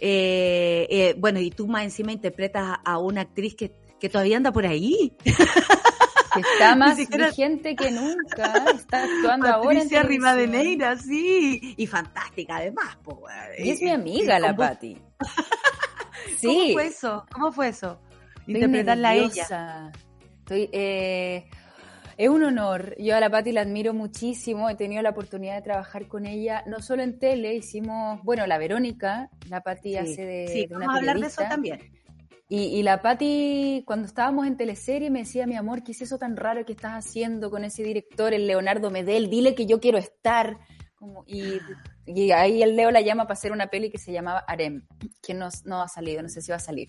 [0.00, 4.36] Eh, eh, bueno, y tú más encima interpretas a, a una actriz que, que todavía
[4.36, 5.16] anda por ahí.
[6.34, 8.52] Que está más siquiera- vigente que nunca.
[8.74, 10.02] Está actuando ahora en Patricia.
[10.02, 11.74] Rivadeneira, sí.
[11.76, 13.22] Y fantástica además, po.
[13.58, 14.96] Y es mi Y- amiga, la Patti.
[16.42, 17.26] ¿Cómo fue eso?
[17.32, 18.00] ¿Cómo fue eso?
[18.40, 19.92] Estoy Interpretarla a ella.
[20.40, 21.46] Estoy, eh,
[22.16, 22.94] es un honor.
[22.98, 24.68] Yo a la Patti la admiro muchísimo.
[24.68, 28.58] He tenido la oportunidad de trabajar con ella, no solo en tele, hicimos, bueno, la
[28.58, 31.80] Verónica, la Patti Sí, hace de, sí, de una vamos a hablar de eso también.
[32.52, 36.18] Y, y la Patti, cuando estábamos en teleserie, me decía, mi amor, ¿qué es eso
[36.18, 39.30] tan raro que estás haciendo con ese director, el Leonardo Medel?
[39.30, 40.58] Dile que yo quiero estar.
[40.96, 41.60] Como, y,
[42.06, 44.84] y ahí el Leo la llama para hacer una peli que se llamaba Harem,
[45.22, 46.88] que no, no ha salido, no sé si va a salir.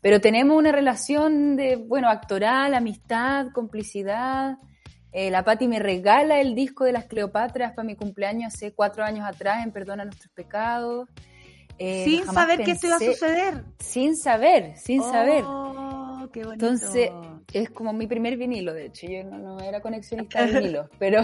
[0.00, 4.58] Pero tenemos una relación de, bueno, actoral, amistad, complicidad.
[5.12, 9.04] Eh, la Patti me regala el disco de las Cleopatras para mi cumpleaños hace cuatro
[9.04, 11.08] años atrás en Perdona Nuestros Pecados.
[11.78, 13.64] Eh, Sin saber que esto iba a suceder.
[13.78, 15.44] Sin saber, sin saber.
[15.46, 16.66] Oh, qué bonito.
[16.66, 17.10] Entonces,
[17.52, 21.22] es como mi primer vinilo, de hecho, yo no, no era conexionista de vinilos, pero...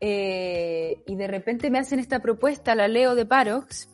[0.00, 3.88] eh, y de repente me hacen esta propuesta, la leo de Parox,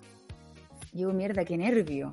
[0.93, 2.13] y digo, mierda, qué nervio.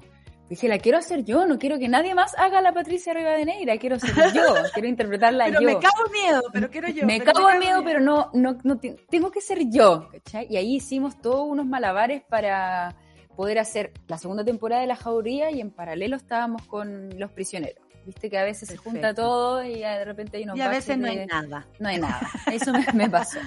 [0.50, 3.98] Dije, la quiero hacer yo, no quiero que nadie más haga la Patricia Rivadeneira, quiero
[4.00, 4.44] ser yo,
[4.74, 5.66] quiero interpretarla pero yo.
[5.68, 7.06] me cago en miedo, pero quiero yo.
[7.06, 10.10] me cago en miedo, pero no, no, no te- tengo que ser yo.
[10.12, 10.48] ¿cachai?
[10.50, 12.94] Y ahí hicimos todos unos malabares para
[13.42, 17.84] poder hacer la segunda temporada de La Jauría y en paralelo estábamos con Los Prisioneros.
[18.06, 20.96] Viste que a veces se junta todo y de repente hay unos Y a veces
[20.98, 21.66] no de- hay nada.
[21.80, 22.20] No hay nada.
[22.52, 23.40] Eso me, me pasó.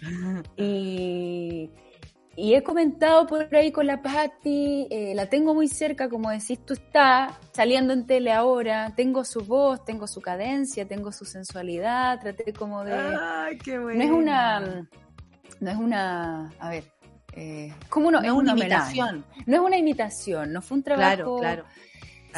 [0.56, 1.70] Y,
[2.36, 6.58] y he comentado por ahí con la Patti, eh, la tengo muy cerca, como decís,
[6.64, 12.20] tú está saliendo en tele ahora, tengo su voz, tengo su cadencia, tengo su sensualidad,
[12.20, 12.92] traté como de...
[12.94, 13.98] Ay, qué bueno.
[13.98, 14.88] No es una...
[15.60, 16.52] No es una...
[16.60, 16.84] A ver.
[17.40, 19.24] Eh, como no, No es una imitación.
[19.46, 21.38] No es una imitación, no fue un trabajo...
[21.38, 21.64] Claro, claro.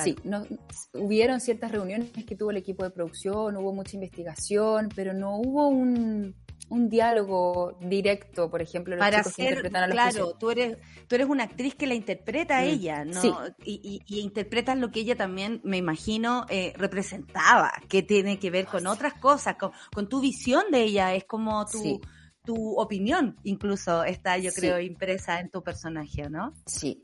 [0.05, 0.47] Sí, no,
[0.95, 5.69] hubieron ciertas reuniones que tuvo el equipo de producción, hubo mucha investigación, pero no hubo
[5.69, 6.35] un,
[6.69, 10.79] un diálogo directo, por ejemplo, los Para ser, interpretan a los claro, tú eres,
[11.09, 13.21] tú eres una actriz que la interpreta a Mm, ella, ¿no?
[13.21, 13.33] sí.
[13.65, 18.51] Y, y, y interpretas lo que ella también, me imagino, eh, representaba, que tiene que
[18.51, 22.01] ver con otras cosas, con, con tu visión de ella, es como tu, Sí.
[22.45, 24.61] Tu opinión, incluso está, yo Sí.
[24.61, 26.53] creo, impresa en tu personaje, ¿no?
[26.67, 27.03] Sí.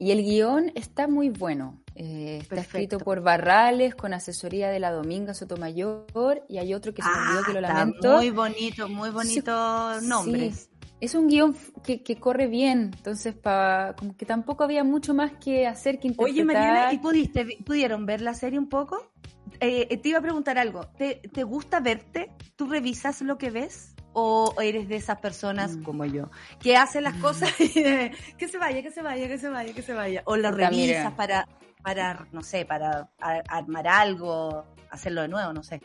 [0.00, 1.82] Y el guion está muy bueno.
[1.96, 6.06] Eh, está escrito por Barrales con asesoría de la Dominga Sotomayor
[6.48, 8.16] y hay otro que se me olvidó que lo lamento.
[8.16, 10.70] muy bonito, muy bonito Sí, nombres.
[11.00, 15.32] Es un guion que, que corre bien, entonces pa, como que tampoco había mucho más
[15.32, 16.32] que hacer que interpretar.
[16.34, 19.12] Oye, Mariana, ¿y pudiste, pudieron ver la serie un poco?
[19.60, 20.86] Eh, te iba a preguntar algo.
[20.96, 22.30] ¿Te, ¿Te gusta verte?
[22.56, 23.94] ¿Tú revisas lo que ves?
[24.20, 25.82] ¿O eres de esas personas Mm.
[25.84, 26.24] como yo
[26.60, 29.82] que hacen las cosas y que se vaya, que se vaya, que se vaya, que
[29.82, 30.22] se vaya?
[30.24, 31.46] ¿O lo revisas para,
[31.84, 35.80] para, no sé, para ar- armar algo, hacerlo de nuevo, no sé?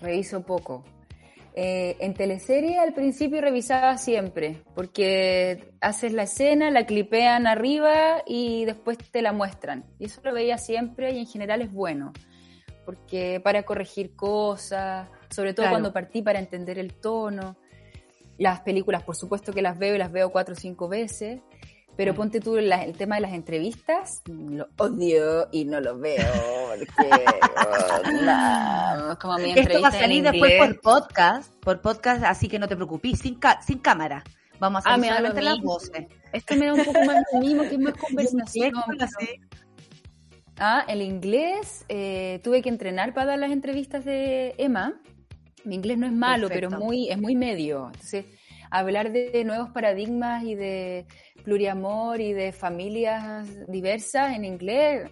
[0.00, 0.82] Reviso poco.
[1.54, 8.64] Eh, en teleserie al principio revisaba siempre, porque haces la escena, la clipean arriba y
[8.64, 9.84] después te la muestran.
[10.00, 12.12] Y eso lo veía siempre y en general es bueno,
[12.86, 15.74] porque para corregir cosas, sobre todo Claro.
[15.74, 17.56] cuando partí para entender el tono.
[18.38, 21.40] Las películas, por supuesto que las veo y las veo cuatro o cinco veces,
[21.96, 26.24] pero ponte tú la- el tema de las entrevistas, lo odio y no lo veo,
[26.78, 27.10] porque
[27.66, 32.48] oh, no, es como mi Esto va a salir después por podcast, por podcast, así
[32.48, 34.24] que no te preocupes, sin, sin cámara.
[34.58, 36.06] Vamos a Ah, hacer lo solamente las voces.
[36.32, 38.72] Esto me da un poco más lo mismo, que es más conversación.
[40.58, 45.00] Ah, el inglés, eh, tuve que entrenar para dar las entrevistas de Emma.
[45.64, 46.84] Mi inglés no es malo, pero es Perfecto.
[46.84, 47.86] muy, es muy medio.
[47.86, 48.26] Entonces,
[48.70, 51.06] hablar de nuevos paradigmas y de
[51.44, 55.10] pluriamor y de familias diversas en inglés,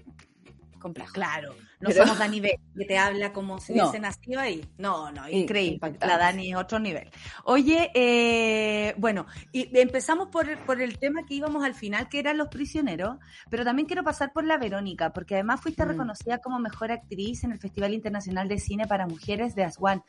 [0.81, 1.13] complejo.
[1.13, 3.85] Claro, no Pero- somos Dani B, que te habla como si No.
[3.85, 4.65] hubiese nacido ahí.
[4.79, 5.75] No, no, increíble.
[5.75, 6.07] impactante.
[6.07, 7.11] La Dani es otro nivel.
[7.45, 12.37] Oye, eh, bueno, y empezamos por, por el tema que íbamos al final, que eran
[12.37, 13.17] los prisioneros,
[13.49, 15.89] pero también quiero pasar por la Verónica, porque además fuiste Mm.
[15.89, 20.03] reconocida como mejor actriz en el Festival Internacional de Cine para Mujeres de Aswan.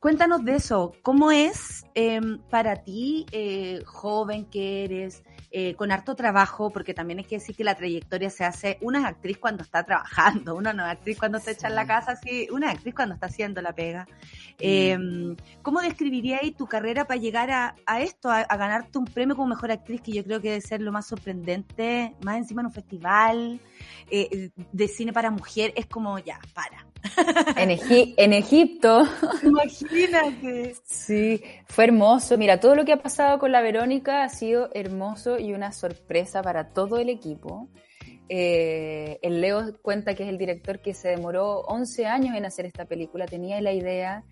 [0.00, 2.20] Cuéntanos de eso, ¿cómo es eh,
[2.50, 7.56] para ti, eh, joven que eres, eh, con harto trabajo, porque también hay que decir
[7.56, 11.18] que la trayectoria se hace, una es actriz cuando está trabajando, una no es actriz
[11.18, 14.06] cuando se echa en la casa, sí, una es actriz cuando está haciendo la pega.
[14.58, 14.98] Eh,
[15.62, 19.48] ¿Cómo describirías tu carrera para llegar a, a esto, a, a ganarte un premio como
[19.48, 22.72] mejor actriz, que yo creo que debe ser lo más sorprendente, más encima en un
[22.72, 23.60] festival
[24.10, 26.86] eh, de cine para mujer, es como ya, para.
[27.56, 27.78] En,
[28.16, 29.04] en Egipto.
[29.42, 30.76] Imagínate.
[30.84, 32.38] Sí, fue hermoso.
[32.38, 36.42] Mira, todo lo que ha pasado con la Verónica ha sido hermoso y una sorpresa
[36.42, 37.68] para todo el equipo.
[38.28, 42.66] Eh, el Leo cuenta que es el director que se demoró 11 años en hacer
[42.66, 44.22] esta película, tenía la idea,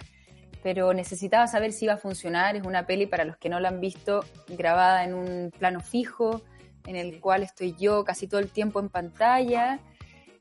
[0.62, 2.56] pero necesitaba saber si iba a funcionar.
[2.56, 6.42] Es una peli, para los que no la han visto, grabada en un plano fijo,
[6.86, 9.80] en el cual estoy yo casi todo el tiempo en pantalla,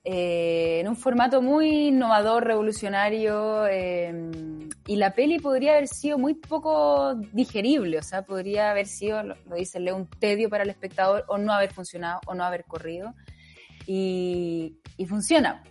[0.08, 4.30] eh, en un formato muy innovador, revolucionario, eh,
[4.86, 9.36] y la peli podría haber sido muy poco digerible, o sea, podría haber sido, lo,
[9.56, 13.16] dice Leo, un tedio para el espectador, o no haber funcionado, o no haber corrido
[13.88, 14.78] y,
[15.08, 15.64] funciona.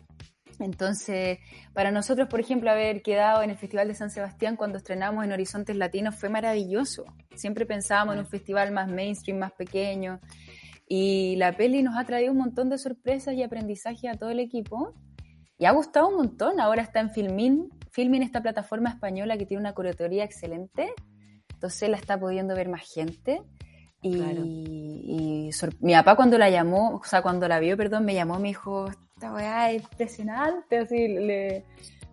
[0.58, 1.38] Entonces,
[1.72, 5.30] para nosotros, por ejemplo, haber quedado en el Festival de San Sebastián cuando estrenamos en
[5.30, 7.04] Horizontes Latinos fue maravilloso.
[7.36, 10.20] Siempre pensábamos en un festival más mainstream, más pequeño.
[10.96, 14.38] Y la peli nos ha traído un montón de sorpresas y aprendizaje a todo el
[14.38, 14.94] equipo.
[15.58, 16.60] Y ha gustado un montón.
[16.60, 17.68] Ahora está en Filmin.
[17.90, 20.92] Filmin, esta plataforma española que tiene una curaduría excelente.
[21.52, 23.42] Entonces la está pudiendo ver más gente.
[24.02, 28.48] Y, mi papá cuando la llamó, o sea, cuando la vio, perdón, me llamó, me
[28.48, 31.64] dijo, esta weá es impresionante, así, le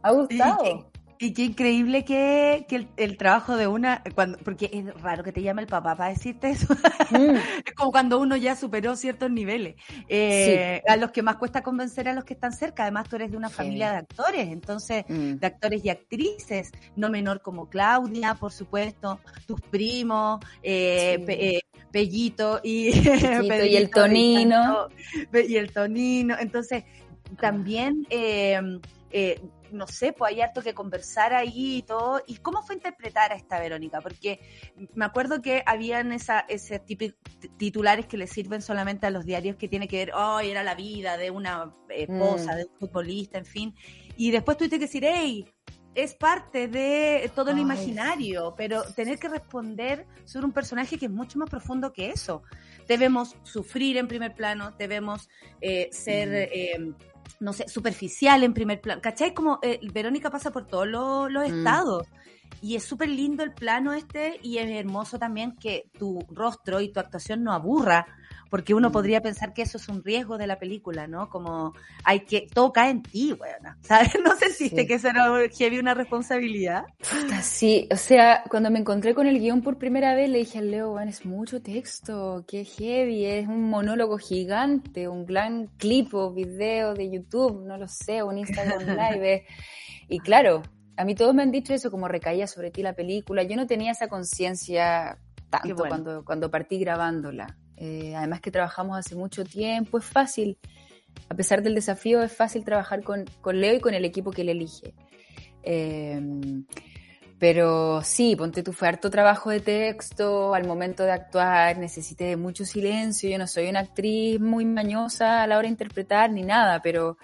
[0.01, 0.90] ha gustado.
[1.21, 2.65] Y qué increíble que,
[2.97, 6.49] el, trabajo de una, cuando, porque es raro que te llame el papá para decirte
[6.49, 6.73] eso.
[7.11, 7.35] Mm.
[7.65, 9.75] es como cuando uno ya superó ciertos niveles.
[10.09, 12.83] Eh, a los que más cuesta convencer a los que están cerca.
[12.83, 15.33] Además, tú eres de una familia de actores, entonces, mm.
[15.35, 21.61] de actores y actrices, no menor como Claudia, por supuesto, tus primos, eh, eh
[21.91, 22.89] Pellito y,
[23.69, 24.87] y el Tonino.
[25.33, 26.35] Y el Tonino.
[26.39, 26.83] Entonces,
[27.39, 28.07] también...
[28.09, 28.59] Eh,
[29.11, 29.39] eh,
[29.71, 32.21] no sé, pues hay harto que conversar ahí y todo.
[32.27, 34.01] ¿Y cómo fue interpretar a esta Verónica?
[34.01, 34.39] Porque
[34.93, 37.05] me acuerdo que habían esa, ese tipo
[37.57, 40.75] titulares que le sirven solamente a los diarios que tiene que ver, oh, era la
[40.75, 42.55] vida de una esposa, mm.
[42.57, 43.75] de un futbolista, en fin.
[44.15, 45.45] Y después tuviste que decir, hey,
[45.93, 51.11] es parte de todo el imaginario, pero tener que responder sobre un personaje que es
[51.11, 52.43] mucho más profundo que eso.
[52.87, 56.29] Debemos sufrir en primer plano, debemos eh, ser...
[56.29, 56.33] Mm.
[56.53, 56.93] Eh,
[57.39, 59.01] no sé, superficial en primer plano.
[59.01, 59.33] ¿Cachai?
[59.33, 61.57] Como eh, Verónica pasa por todos los, mm.
[61.57, 62.07] estados.
[62.61, 66.91] Y es súper lindo el plano este y es hermoso también que tu rostro y
[66.91, 68.05] tu actuación no aburra,
[68.49, 68.91] porque uno mm.
[68.91, 71.29] podría pensar que eso es un riesgo de la película, ¿no?
[71.29, 71.73] Como
[72.03, 74.11] hay que, todo cae en ti, bueno, ¿sabes?
[74.23, 76.85] ¿No sentiste que eso era heavy una responsabilidad?
[77.41, 80.71] Sí, o sea, cuando me encontré con el guion por primera vez le dije al
[80.71, 86.31] Leo, bueno, es mucho texto, qué heavy, es un monólogo gigante, un gran clip o
[86.33, 88.81] video de YouTube, no lo sé, un Instagram
[89.21, 89.45] Live.
[90.07, 90.61] y claro,
[90.97, 93.43] a mí todos me han dicho eso, como recaía sobre ti la película.
[93.43, 95.17] Yo no tenía esa conciencia
[95.49, 97.57] tanto cuando, cuando partí grabándola.
[97.83, 100.55] Eh, además que trabajamos hace mucho tiempo, es fácil,
[101.29, 104.49] a pesar del desafío, es fácil trabajar con, Leo y con el equipo que él
[104.49, 104.93] elige.
[105.63, 106.63] Em,
[107.39, 112.65] pero sí, ponte tú, fue harto trabajo de texto, al momento de actuar necesité mucho
[112.65, 116.83] silencio, yo no soy una actriz muy mañosa a la hora de interpretar ni nada,
[116.83, 117.17] pero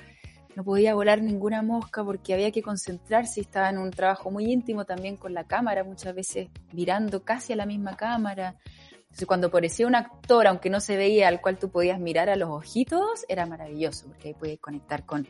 [0.56, 4.86] no podía volar ninguna mosca porque había que concentrarse, estaba en un trabajo muy íntimo
[4.86, 8.56] también con la cámara, muchas veces mirando casi a la misma cámara.
[9.18, 12.36] Entonces, cuando aparecía un actor, aunque no se veía, al cual tú podías mirar a
[12.36, 15.28] los ojitos, era maravilloso, porque ahí podías conectar con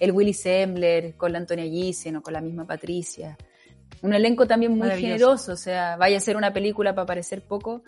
[0.00, 3.38] el Willy Sembler, con la Antonia Gissen o con la misma Patricia.
[4.02, 7.84] Un elenco también muy generoso, o sea, vaya a ser una película para parecer poco.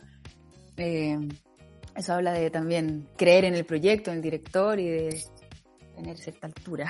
[0.76, 1.18] Eh,
[1.96, 5.20] eso habla de también creer en el proyecto, en el director y de
[5.96, 6.88] tener cierta altura.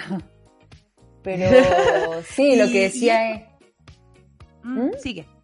[1.22, 1.48] Pero
[2.28, 3.42] sí, lo que decía es...
[4.64, 4.90] Mm, ¿Mm?
[5.02, 5.39] Sigue.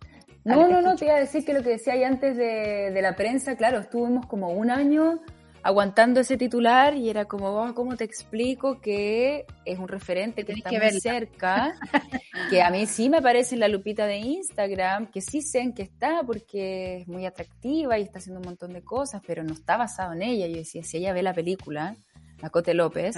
[0.47, 3.17] No, no, no, te iba a decir que lo que decía ahí antes de, la
[3.17, 5.21] prensa, claro, estuvimos como un año
[5.65, 10.53] aguantando ese titular y era como, oh, ¿cómo te explico que es un referente que
[10.53, 11.75] está muy cerca?
[12.51, 15.75] que a mí sí me aparece en la lupita de Instagram, que sí sé en
[15.75, 19.53] qué está porque es muy atractiva y está haciendo un montón de cosas, pero no
[19.53, 20.47] está basado en ella.
[20.47, 21.97] Yo decía, si ella ve la película,
[22.41, 23.17] la Cote López,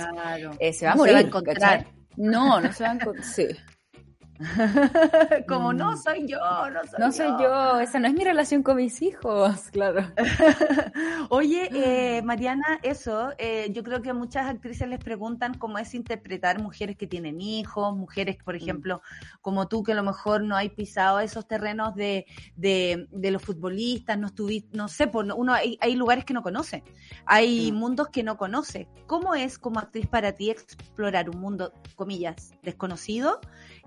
[0.59, 1.17] eh, se va a morir.
[1.17, 1.89] a encontrar.
[2.17, 3.27] No, no se va a encontrar.
[3.35, 3.49] Sí.
[5.49, 5.97] Como no mm.
[5.97, 6.99] soy yo, no soy yo.
[6.99, 10.13] No soy yo, esa no es mi relación con mis hijos, claro.
[11.31, 16.63] Oye, eh, Mariana, eso, eh, yo creo que muchas actrices les preguntan cómo es interpretar
[16.63, 18.59] mujeres que tienen hijos, mujeres, por mm.
[18.59, 19.03] ejemplo,
[19.41, 23.43] como tú, que a lo mejor no hay pisado esos terrenos de, de, de los
[23.43, 26.85] futbolistas, no estuviste, no sé, por, uno hay, hay, lugares que no conoce,
[27.27, 27.75] hay mm.
[27.75, 28.89] mundos que no conoce.
[29.07, 33.41] ¿Cómo es como actriz para ti explorar un mundo, comillas, desconocido?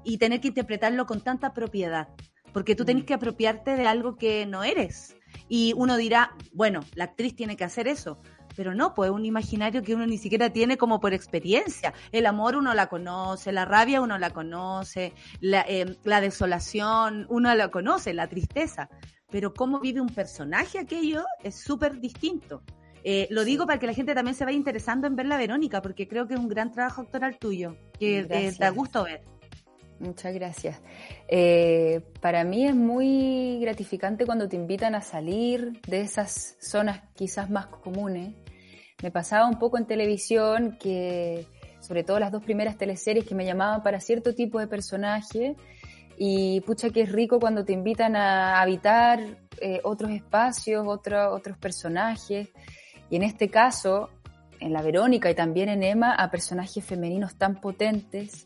[0.03, 2.07] Y tener que interpretarlo con tanta propiedad.
[2.53, 5.15] porque tú tenés que apropiarte de algo que no eres.
[5.47, 8.19] Y uno dirá, bueno, la actriz tiene que hacer eso,
[8.55, 11.93] pero no, pues es un imaginario que uno ni siquiera tiene como por experiencia.
[12.11, 17.53] El amor uno la conoce, la rabia uno la conoce, la, eh, la desolación uno
[17.55, 18.89] la conoce, la tristeza,
[19.29, 22.63] pero cómo vive un personaje aquello es súper distinto.
[23.03, 25.81] Eh, lo digo para que la gente también se vaya interesando en ver la Verónica,
[25.81, 29.23] porque creo que es un gran trabajo actoral tuyo, que eh, da gusto ver.
[30.01, 30.81] Muchas gracias.
[31.27, 37.51] Eh, para mí es muy gratificante cuando te invitan a salir de esas zonas quizás
[37.51, 38.33] más comunes.
[39.03, 41.45] Me pasaba un poco en televisión que,
[41.81, 45.55] sobre todo las dos primeras teleseries que me llamaban para cierto tipo de personaje,
[46.17, 49.19] y pucha que es rico cuando te invitan a habitar
[49.59, 52.49] eh, otros espacios, otros personajes.
[53.09, 54.09] Y en este caso,
[54.59, 58.45] en la Verónica y también en Emma, a personajes femeninos tan potentes.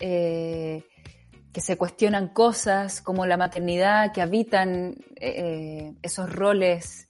[0.00, 0.82] Eh,
[1.52, 7.08] que se cuestionan cosas como la maternidad, que habitan eh, esos roles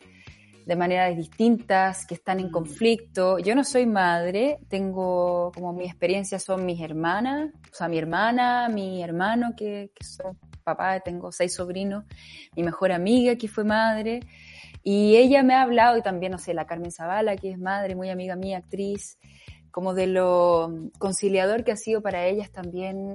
[0.66, 2.52] de maneras distintas, que están en mm.
[2.52, 3.38] conflicto.
[3.38, 8.68] Yo no soy madre, tengo como mi experiencia son mis hermanas, o sea, mi hermana,
[8.68, 12.04] mi hermano, que, que son papá, tengo seis sobrinos,
[12.56, 14.20] mi mejor amiga que fue madre,
[14.84, 17.94] y ella me ha hablado, y también, no sé, la Carmen Zavala, que es madre,
[17.94, 19.18] muy amiga mía, actriz,
[19.70, 23.14] como de lo conciliador que ha sido para ellas también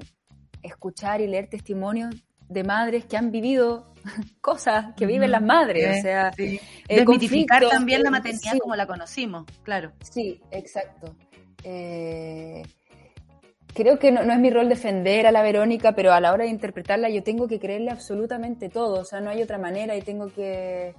[0.68, 2.16] escuchar y leer testimonios
[2.50, 3.94] de madres que han vivido
[4.42, 6.60] cosas que viven las madres, o sea, sí.
[6.88, 9.92] desmitificar también la maternidad como la conocimos, claro.
[10.02, 11.16] Sí, exacto.
[11.64, 12.64] Eh,
[13.74, 16.46] creo que no, no, es mi rol defender a la Verónica, pero a la hora
[16.46, 20.02] de interpretarla yo tengo que creerle absolutamente todo, o sea, no hay otra manera y
[20.02, 20.96] tengo que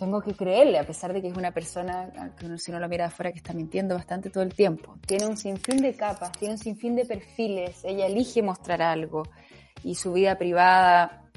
[0.00, 3.04] tengo que creerle, a pesar de que es una persona, que si uno lo mira
[3.04, 4.96] de afuera, que está mintiendo bastante todo el tiempo.
[5.06, 9.24] Tiene un sinfín de capas, tiene un sinfín de perfiles, ella elige mostrar algo
[9.84, 11.28] y su vida privada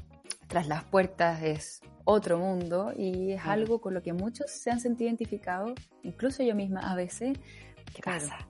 [0.48, 4.80] tras las puertas es otro mundo y es algo con lo que muchos se han
[4.80, 7.38] sentido identificados, incluso yo misma a veces.
[7.94, 8.48] ¿Qué pasa?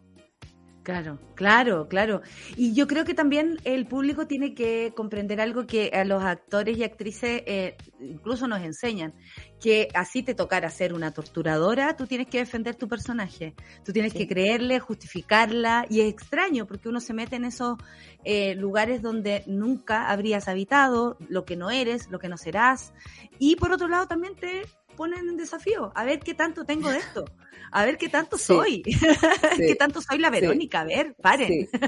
[0.83, 2.21] Claro, claro, claro.
[2.57, 6.77] Y yo creo que también el público tiene que comprender algo que a los actores
[6.77, 9.13] y actrices eh, incluso nos enseñan,
[9.61, 13.55] que así te tocara ser una torturadora, tú tienes que defender tu personaje,
[13.85, 17.77] tú tienes que creerle, justificarla, y es extraño porque uno se mete en esos
[18.25, 22.91] eh, lugares donde nunca habrías habitado, lo que no eres, lo que no serás,
[23.39, 24.63] y por otro lado también te
[24.93, 27.25] ponen en desafío, a ver qué tanto tengo de esto,
[27.71, 28.81] a ver qué tanto soy,
[29.57, 31.67] qué tanto soy la Verónica, a ver, paren.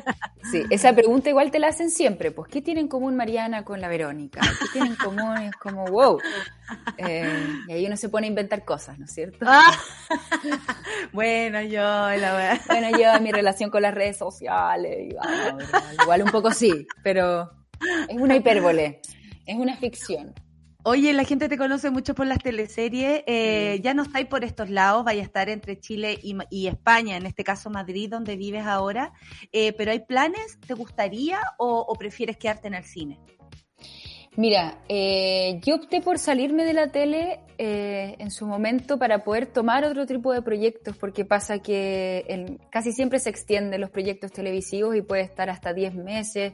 [0.52, 0.62] Sí.
[0.70, 3.88] esa pregunta igual te la hacen siempre, pues, ¿qué tiene en común Mariana con la
[3.88, 4.42] Verónica?
[4.42, 5.38] ¿Qué tienen en común?
[5.38, 6.20] Es como, wow.
[6.98, 9.44] Eh, y ahí uno se pone a inventar cosas, ¿no es cierto?
[9.48, 9.76] Ah.
[11.14, 15.16] bueno, yo, la Bueno, yo, mi relación con las redes sociales,
[16.00, 17.50] igual un poco sí, pero
[18.08, 19.02] es una hipérbole,
[19.48, 20.32] es una ficción.
[20.88, 23.24] Oye, la gente te conoce mucho por las teleseries.
[23.26, 27.26] Eh, ya no estáis por estos lados, vaya a estar entre Chile y, España, en
[27.26, 29.12] este caso Madrid, donde vives ahora.
[29.52, 30.60] Eh, pero ¿hay planes?
[30.60, 33.20] ¿Te gustaría o, prefieres quedarte en el cine?
[34.36, 39.86] Mira, eh, yo opté por salirme de la tele en su momento para poder tomar
[39.86, 45.02] otro tipo de proyectos, porque pasa que casi siempre se extienden los proyectos televisivos y
[45.02, 46.54] puede estar hasta 10 meses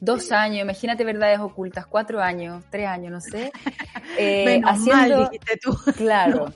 [0.00, 3.52] dos años, imagínate verdades ocultas, cuatro años, tres años, no sé.
[4.18, 5.30] Eh, haciendo,
[5.62, 5.72] tú.
[5.96, 6.52] Claro,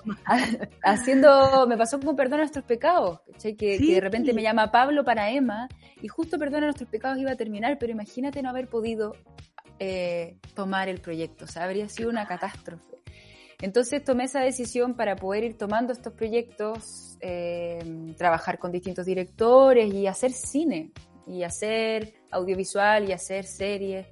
[0.83, 5.31] haciendo, me pasó como Perdona nuestros pecados, que, que, de repente me llama Pablo para
[5.31, 5.69] Emma
[6.03, 9.15] y justo Perdona nuestros pecados iba a terminar, pero imagínate no haber podido
[9.79, 12.97] eh, tomar el proyecto, o sea, habría sido una catástrofe.
[13.63, 17.79] Entonces tomé esa decisión para poder ir tomando estos proyectos, eh,
[18.19, 20.91] trabajar con distintos directores y hacer cine
[21.27, 24.07] y hacer audiovisual y hacer series.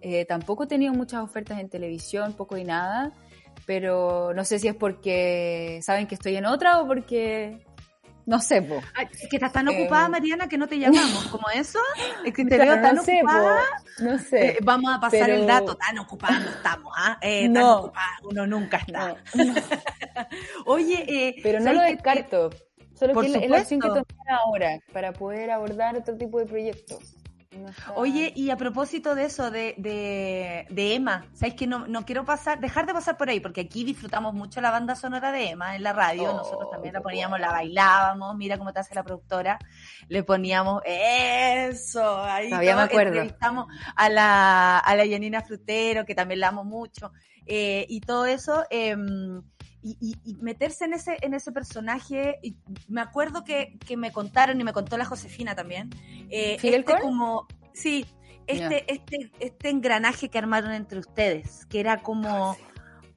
[0.00, 3.12] Eh, tampoco he tenido muchas ofertas en televisión, poco y nada,
[3.66, 7.64] pero no sé si es porque saben que estoy en otra o porque
[8.28, 8.82] no sé, po.
[9.00, 11.28] es que estás tan ocupada, eh, Mariana, que no te llamamos.
[11.28, 11.78] ¿Como eso?
[12.26, 13.62] Es que te veo tan no ocupada.
[14.00, 14.48] No sé.
[14.48, 15.74] Eh, vamos a pasar el dato.
[15.76, 17.16] Tan ocupada no estamos, ¿ah?
[17.22, 17.54] Eh, no.
[17.54, 19.16] Tan ocupada uno nunca está.
[20.66, 22.50] Oye, pero no lo descarto.
[22.98, 27.18] Solo que es la opción que tomé ahora para poder abordar otro tipo de proyectos.
[27.94, 32.60] Oye, y a propósito de eso, de, de, Emma, ¿sabes que no, no, quiero pasar,
[32.60, 33.40] dejar de pasar por ahí?
[33.40, 37.00] Porque aquí disfrutamos mucho la banda sonora de Emma en la radio, nosotros también la
[37.00, 39.58] poníamos, la bailábamos, mira cómo te hace la productora,
[40.08, 43.12] le poníamos eso, ahí Todavía me acuerdo.
[43.12, 47.12] entrevistamos a la, a la Janina Frutero, que también la amo mucho,
[47.46, 48.94] eh, y todo eso, eh,
[49.82, 52.38] y, y, meterse en ese, en ese personaje.
[52.42, 52.56] Y
[52.88, 55.90] me acuerdo que, que, me contaron y me contó la Josefina también.
[56.30, 58.04] Eh, este como, sí,
[58.46, 62.56] este, este, este engranaje que armaron entre ustedes, que era como,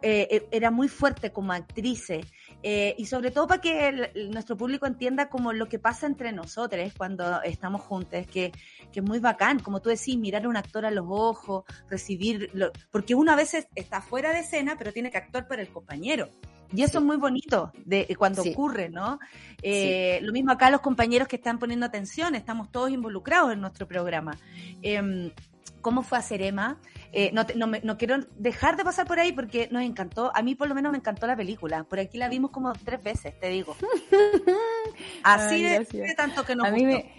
[0.01, 2.25] eh, eh, era muy fuerte como actrices.
[2.63, 6.31] Eh, y sobre todo para que el- nuestro público entienda como lo que pasa entre
[6.31, 8.51] nosotros cuando estamos juntos, que,
[8.91, 12.49] que es muy bacán, como tú decís, mirar a un actor a los ojos, recibir,
[12.53, 15.69] lo- porque uno a veces está fuera de escena, pero tiene que actuar para el
[15.69, 16.29] compañero.
[16.73, 16.97] Y eso Sí.
[16.99, 18.51] es muy bonito de, de cuando Sí.
[18.51, 19.19] ocurre, ¿no?
[19.61, 23.87] Eh, Lo mismo acá los compañeros que están poniendo atención, estamos todos involucrados en nuestro
[23.87, 24.37] programa.
[24.81, 25.31] Em,
[25.81, 26.79] ¿Cómo fue hacer Emma?
[27.11, 30.31] Eh, no, te- no, me- no quiero dejar de pasar por ahí porque nos encantó,
[30.35, 31.83] a mí por lo menos me encantó la película.
[31.83, 33.75] Por aquí la vimos como tres veces, te digo.
[35.23, 37.11] Así Ay, de, tanto que nos a mí me.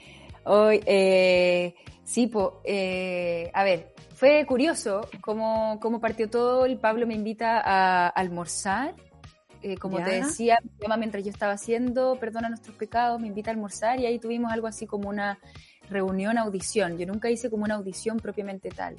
[0.45, 1.75] Hoy, eh,
[2.05, 6.65] sí, po, eh, a ver, fue curioso cómo, cómo partió todo.
[6.67, 8.95] El Pablo me invita a almorzar.
[9.63, 10.05] eh, como Ya.
[10.07, 10.59] te decía,
[10.99, 14.67] mientras yo estaba haciendo Perdona nuestros pecados, me invita a almorzar y ahí tuvimos algo
[14.67, 15.39] así como una
[15.93, 16.99] reunión, audición.
[16.99, 18.97] Yo nunca hice como una audición propiamente tal.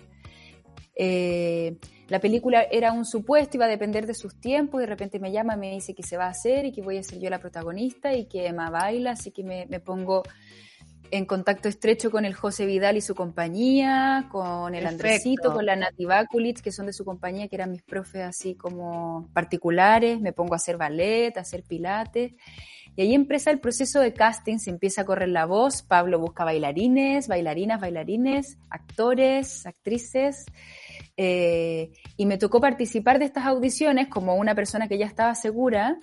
[0.95, 5.20] Eh, la película era un supuesto, iba a depender de sus tiempos, y de repente
[5.20, 7.30] me llama, me dice que se va a hacer y que voy a ser yo
[7.30, 10.24] la protagonista y que Emma baila, así que me, me pongo
[11.14, 15.06] en contacto estrecho con el José Vidal y su compañía, con el Perfecto.
[15.06, 18.56] Andresito, con la Nati Bakulic, que son de su compañía, que eran mis profes así
[18.56, 22.34] como particulares, me pongo a hacer ballet, a hacer pilates,
[22.95, 26.44] y ahí empieza el proceso de casting, se empieza a correr la voz, Pablo busca
[26.44, 30.45] bailarines, bailarinas, bailarines, actores, actrices,
[31.18, 35.98] eh, y me tocó participar de estas audiciones como una persona que ya estaba segura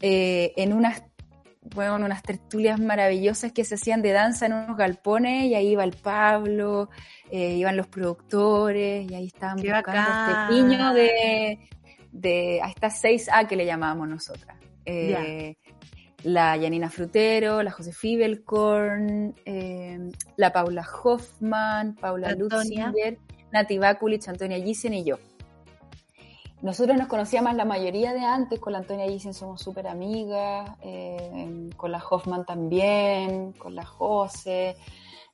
[0.00, 1.02] eh, en unas
[1.74, 5.72] bueno, en unas tertulias maravillosas que se hacían de danza en unos galpones y ahí
[5.72, 6.88] iba el Pablo,
[7.30, 10.50] eh, iban los productores y ahí estaban Qué buscando bacán.
[10.50, 11.58] este piño de,
[12.12, 14.56] de a estas 6A que le llamábamos nosotras.
[14.86, 15.56] Eh,
[16.24, 22.32] la Janina Frutero, la José Fibelkorn, eh, la Paula Hoffman, Paula.
[22.32, 23.18] Lutzinger,
[23.52, 25.18] Nati Bakulich, Antonia Gissen y yo.
[26.60, 31.70] Nosotros nos conocíamos la mayoría de antes, con la Antonia Gissen somos súper amigas, eh,
[31.76, 34.76] con la Hoffman también, con la Jose,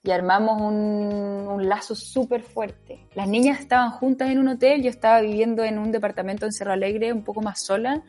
[0.03, 3.07] y armamos un, un lazo súper fuerte.
[3.15, 6.73] Las niñas estaban juntas en un hotel, yo estaba viviendo en un departamento en Cerro
[6.73, 8.03] Alegre, un poco más sola,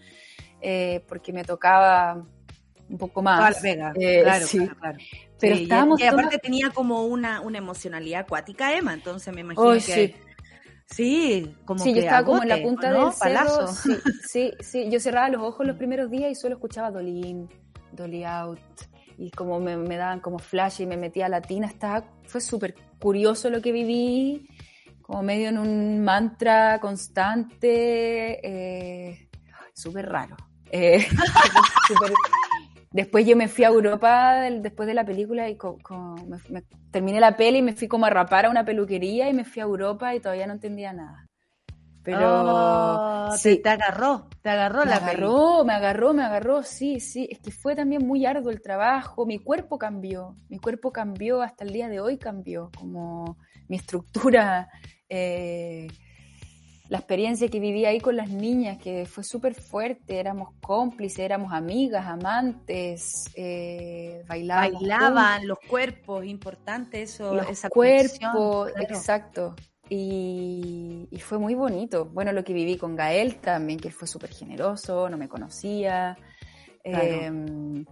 [0.59, 2.25] eh, porque me tocaba
[2.89, 3.37] un poco más.
[3.39, 4.57] Toda la pega, Eh, claro, sí.
[4.59, 4.97] claro, claro.
[5.39, 9.33] Pero Sí, y- estábamos y, aparte todas- tenía como una, una emocionalidad acuática Emma, entonces
[9.33, 10.15] me imagino Ay, que sí.
[10.85, 13.05] sí, como Sí, que yo estaba como en la punta ¿o no?
[13.05, 13.33] del cerro.
[13.35, 13.67] Palazo.
[13.73, 13.95] Sí,
[14.29, 14.89] sí, sí.
[14.89, 17.49] Yo cerraba los ojos los primeros días y solo escuchaba Dolin,
[17.91, 18.59] Dolly Out.
[19.17, 21.67] Y como me, me daban como flash y me metía a la tina.
[21.67, 24.47] Estaba, fue súper curioso lo que viví.
[25.01, 28.39] Como medio en un mantra constante.
[28.43, 29.29] eh,
[29.73, 30.35] súper raro.
[30.71, 31.05] Eh,
[31.87, 32.11] súper-
[32.95, 36.37] Después yo me fui a Europa del- después de la película y co- co- me-
[36.49, 39.43] me- terminé la peli y me fui como a rapar a una peluquería y me
[39.45, 41.27] fui a Europa y todavía no entendía nada.
[42.03, 45.35] Pero Oh, te- sí, te, agarró, te agarró me la peli.
[45.35, 47.27] agarró, me agarró, me agarró, sí, sí.
[47.31, 51.63] Es que fue también muy arduo el trabajo, mi cuerpo cambió, mi cuerpo cambió, hasta
[51.65, 54.69] el día de hoy cambió, como mi estructura,
[55.09, 55.87] eh,
[56.89, 61.51] la experiencia que viví ahí con las niñas, que fue súper fuerte, éramos cómplices, éramos
[61.51, 68.87] amigas, amantes, eh, bailábamos Bailaban los cuerpos, importante eso, los esa cuerpos, claro.
[68.87, 69.55] exacto.
[69.89, 72.05] Y, y fue muy bonito.
[72.05, 76.17] Bueno, lo que viví con Gael también, que él fue súper generoso, no me conocía.
[76.83, 77.03] Claro.
[77.03, 77.85] Eh,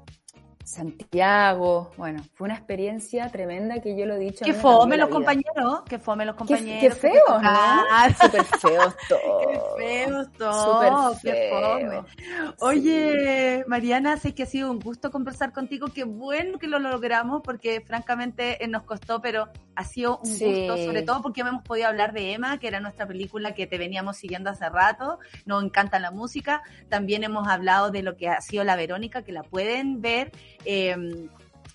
[0.74, 4.44] Santiago, bueno, fue una experiencia tremenda que yo lo he dicho.
[4.46, 6.82] Que fome los compañeros, que fome los Qué, compañeros.
[6.82, 7.38] qué que feo, te ¿no?
[7.38, 8.16] tocaron.
[8.22, 9.44] Súper feos todos.
[9.78, 12.54] Qué feos todos, qué fome.
[12.60, 15.88] Oye, Mariana, sé que ha sido un gusto conversar contigo.
[15.94, 20.46] Qué bueno que lo logramos porque francamente eh, nos costó, pero ha sido un Sí.
[20.68, 23.78] gusto, sobre todo porque hemos podido hablar de Emma, que era nuestra película que te
[23.78, 25.20] veníamos siguiendo hace rato.
[25.46, 26.62] Nos encanta la música.
[26.90, 30.32] También hemos hablado de lo que ha sido la Verónica, que la pueden ver.
[30.66, 30.96] Eh,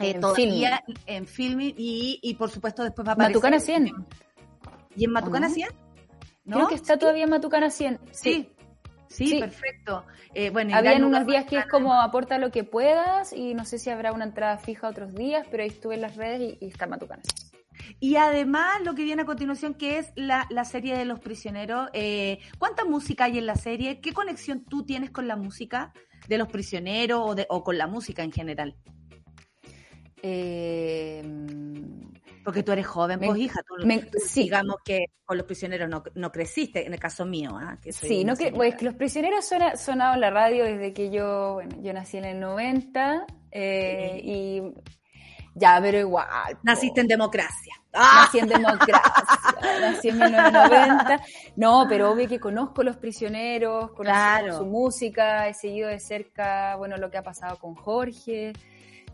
[0.00, 4.06] eh, En todavía en filming y, y por supuesto después va a aparecer Matucana 100.
[4.96, 5.54] ¿Y en Matucana ¿O no?
[5.54, 5.68] 100?
[6.50, 7.98] Creo que está todavía en Matucana 100.
[8.12, 8.50] Sí.
[9.08, 9.40] Sí, Sí.
[9.40, 10.04] perfecto.
[10.34, 13.78] Eh, bueno, Habían unos días que es como aporta lo que puedas y no sé
[13.78, 16.68] si habrá una entrada fija otros días, pero ahí estuve en las redes y, y
[16.68, 17.22] está Matucana.
[18.00, 21.88] Y además lo que viene a continuación, que es la, la serie de los prisioneros.
[21.94, 24.00] Eh, ¿Cuánta música hay en la serie?
[24.00, 25.92] ¿Qué conexión tú tienes con la música
[26.28, 28.76] de los prisioneros o, de, o con la música en general?
[30.22, 31.22] Eh,
[32.44, 34.44] Porque tú eres joven, Me- pues hija, tú, me- tú sí.
[34.44, 38.24] digamos que con los prisioneros no, no creciste, en el caso mío, que soy sí,
[38.24, 41.76] no que, pues, que los prisioneros suena, sonado en la radio desde que yo, bueno,
[41.82, 44.62] yo nací en el 90 eh, y
[45.58, 46.26] Ya, pero igual.
[46.52, 46.58] po.
[46.62, 47.74] Naciste en democracia.
[47.92, 48.24] ¡Ah!
[48.26, 49.02] Nací en democracia,
[49.80, 51.20] nací en 1990.
[51.56, 54.58] No, pero obvio que conozco los prisioneros, conozco Claro.
[54.58, 58.52] su música, he seguido de cerca, bueno, lo que ha pasado con Jorge.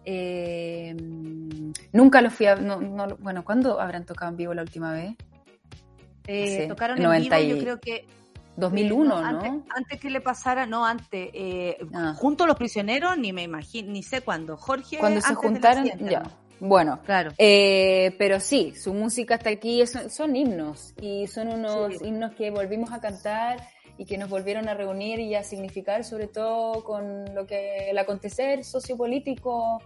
[0.04, 0.94] Eh,
[1.92, 5.14] nunca los fui a, no, no- bueno, ¿cuándo habrán tocado en vivo la última vez?
[6.26, 8.06] Eh, Sí, tocaron en 90 vivo, y- yo creo que
[8.56, 9.26] 2001, Eh, ¿no?
[9.28, 12.14] Antes, antes que le pasara, no, antes, eh, Ah.
[12.16, 14.56] junto a los prisioneros, ni me imagino, ni sé cuándo.
[14.56, 14.98] Jorge.
[14.98, 16.20] Cuando se juntaron, ya.
[16.20, 16.44] ¿no?
[16.60, 17.32] Bueno, Claro.
[17.38, 22.06] Eh, pero sí, su música hasta aquí son, son himnos y son unos Sí.
[22.06, 23.58] himnos que volvimos a cantar
[23.98, 27.98] y que nos volvieron a reunir y a significar sobre todo con lo que el
[27.98, 29.82] acontecer sociopolítico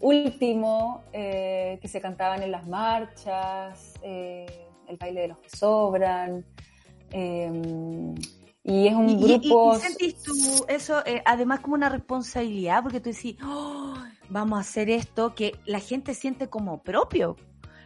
[0.00, 4.46] último eh, que se cantaban en las marchas, eh,
[4.88, 6.44] el baile de los que sobran.
[7.10, 8.14] Eh,
[8.64, 9.76] y es un Y, y- y- grupo...
[9.76, 10.32] y sentís tú
[10.68, 13.94] eso, eh, además como una responsabilidad, porque tú decís, "Oh,
[14.28, 17.36] vamos a hacer esto que la gente siente como propio.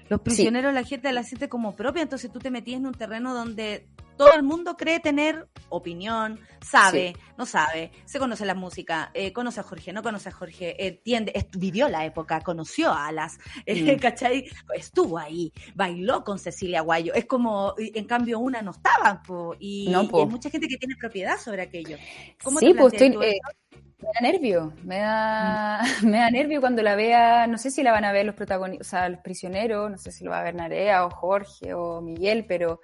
[0.09, 3.35] Los prisioneros, la gente la siente como propia, entonces tú te metías en un terreno
[3.35, 3.87] donde
[4.21, 9.61] todo el mundo cree tener opinión, sabe, no sabe, se conoce la música, eh, conoce
[9.61, 13.99] a Jorge, no conoce a Jorge, entiende, vivió la época, conoció a Alas, eh, Mm.
[13.99, 14.45] ¿cachai?
[14.75, 19.89] Estuvo ahí, bailó con Cecilia Guayo, es como, en cambio una no estaba, po, y,
[19.89, 20.19] No, po.
[20.19, 21.97] y hay mucha gente que tiene propiedad sobre aquello.
[22.45, 23.39] ¿Cómo sí, te pues estoy, eh,
[23.71, 27.93] me da nervio, me da, me da nervio cuando la vea, no sé si la
[27.93, 30.45] van a ver los protagonistas, o sea, los prisioneros, no sé si lo va a
[30.45, 32.83] ver Narea o Jorge o Miguel, pero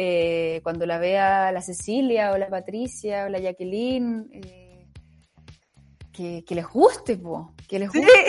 [0.00, 4.86] eh, cuando la vea la Cecilia o la Patricia o la Jacqueline, eh,
[6.12, 7.98] que, que les guste, po, que les Sí.
[7.98, 8.20] guste,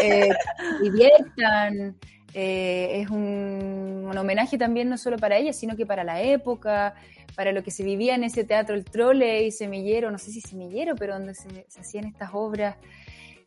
[0.00, 0.30] eh,
[0.78, 1.96] que diviertan.
[2.38, 6.94] eh, es un, un homenaje también no solo para ella, sino que para la época,
[7.34, 10.40] para lo que se vivía en ese teatro El Trole y Semillero, no sé si
[10.42, 12.76] Semillero, pero donde se, se hacían estas obras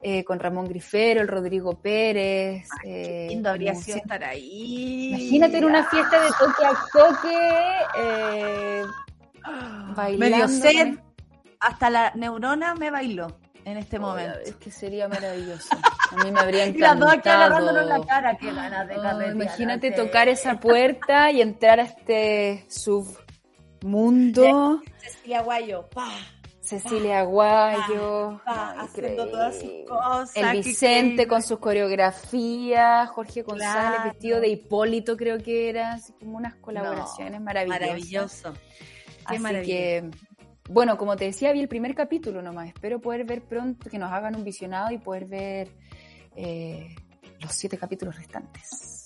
[0.01, 2.67] eh, con Ramón Grifero, el Rodrigo Pérez.
[2.81, 5.09] Qué eh, lindo habría sido estar ahí.
[5.09, 7.37] Imagínate en una fiesta de toque a toque,
[7.99, 8.83] eh,
[9.95, 10.17] bailando.
[10.17, 11.03] Me dio sed, con-
[11.59, 13.27] hasta la neurona me bailó
[13.65, 14.39] en este Ay, momento.
[14.39, 15.75] Es que sería maravilloso.
[16.11, 18.05] A mí me habría Y las dos agarrándonos la encantado.
[18.07, 22.65] cara, qué ganas de Oh, imagínate tocar esa puerta y entrar a este
[23.81, 24.81] submundo.
[24.99, 26.09] Cecilia Guayo, pa,
[26.69, 30.31] Cecilia Aguayo, haciendo todas sus cosas.
[30.35, 34.09] el Vicente con sus coreografías, Jorge González Claro.
[34.11, 37.79] vestido de Hipólito creo que era, así como unas colaboraciones No, maravillosas.
[37.81, 38.53] Maravilloso.
[38.53, 39.65] Qué Así maravilla.
[39.75, 40.09] que,
[40.69, 42.67] bueno, como te decía, vi el primer capítulo nomás.
[42.67, 45.71] Espero poder ver pronto, que nos hagan un visionado y poder ver
[46.35, 46.95] eh,
[47.41, 48.98] los siete capítulos restantes.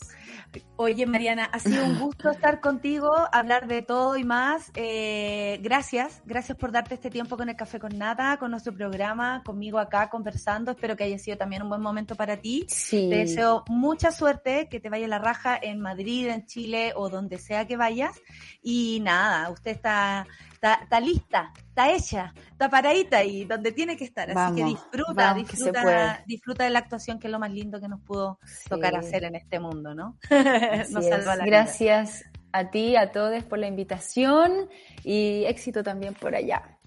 [0.76, 4.72] Oye, Mariana, ha sido un gusto estar contigo, hablar de todo y más.
[4.76, 9.42] Eh, gracias, gracias por darte este tiempo con el Café con Nata, con nuestro programa,
[9.46, 10.72] conmigo acá conversando.
[10.72, 12.66] Espero que haya sido también un buen momento para ti.
[12.68, 13.08] Sí.
[13.10, 17.38] Te deseo mucha suerte, que te vaya la raja en Madrid, en Chile o donde
[17.38, 18.20] sea que vayas.
[18.62, 20.28] Y nada, usted está,
[20.64, 24.30] está, está lista, está hecha, está paradita ahí, donde tiene que estar.
[24.32, 26.24] Así que Vamos, disfruta, vamos, que disfruta, puede.
[26.26, 29.00] disfruta de la actuación, que es lo más lindo que nos pudo tocar Sí.
[29.00, 30.18] hacer en este mundo, ¿no?
[30.90, 31.58] Nos salva la vida.
[31.64, 32.24] Gracias
[32.54, 34.70] a ti, a todos por la invitación
[35.04, 36.78] y éxito también por allá.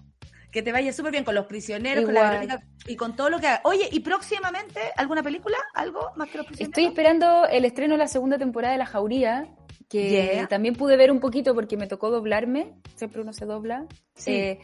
[0.51, 2.25] Que te vaya súper bien con los prisioneros, con Igual.
[2.25, 3.61] la Verónica y con todo lo que haga.
[3.65, 5.57] Oye, ¿y próximamente alguna película?
[5.75, 6.69] ¿Algo más que los prisioneros?
[6.69, 9.49] Estoy esperando el estreno de la segunda temporada de La Jauría,
[9.89, 10.47] que Yeah.
[10.47, 13.85] también pude ver un poquito porque me tocó doblarme, siempre uno se dobla.
[14.15, 14.31] Sí.
[14.33, 14.59] Eh,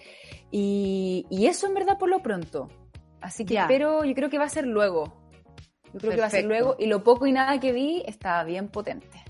[0.52, 2.70] y, y eso en verdad por lo pronto.
[3.22, 3.62] Así que Ya.
[3.62, 5.14] espero, yo creo que va a ser luego.
[5.94, 6.76] Yo creo que va a ser luego.
[6.78, 9.23] Y lo poco y nada que vi estaba bien potente.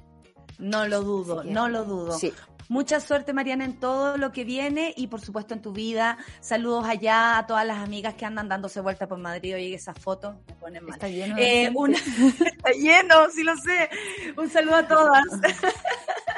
[0.63, 2.17] No lo dudo, no lo dudo.
[2.17, 2.33] Sí.
[2.69, 6.17] Mucha suerte, Mariana, en todo lo que viene y por supuesto en tu vida.
[6.39, 9.55] Saludos allá a todas las amigas que andan dándose vuelta por Madrid.
[9.55, 10.93] Oye, esas fotos me ponen mal.
[10.93, 11.97] Está lleno de Eh, una...
[12.45, 13.89] Está lleno, sí lo sé.
[14.37, 15.23] Un saludo a todas.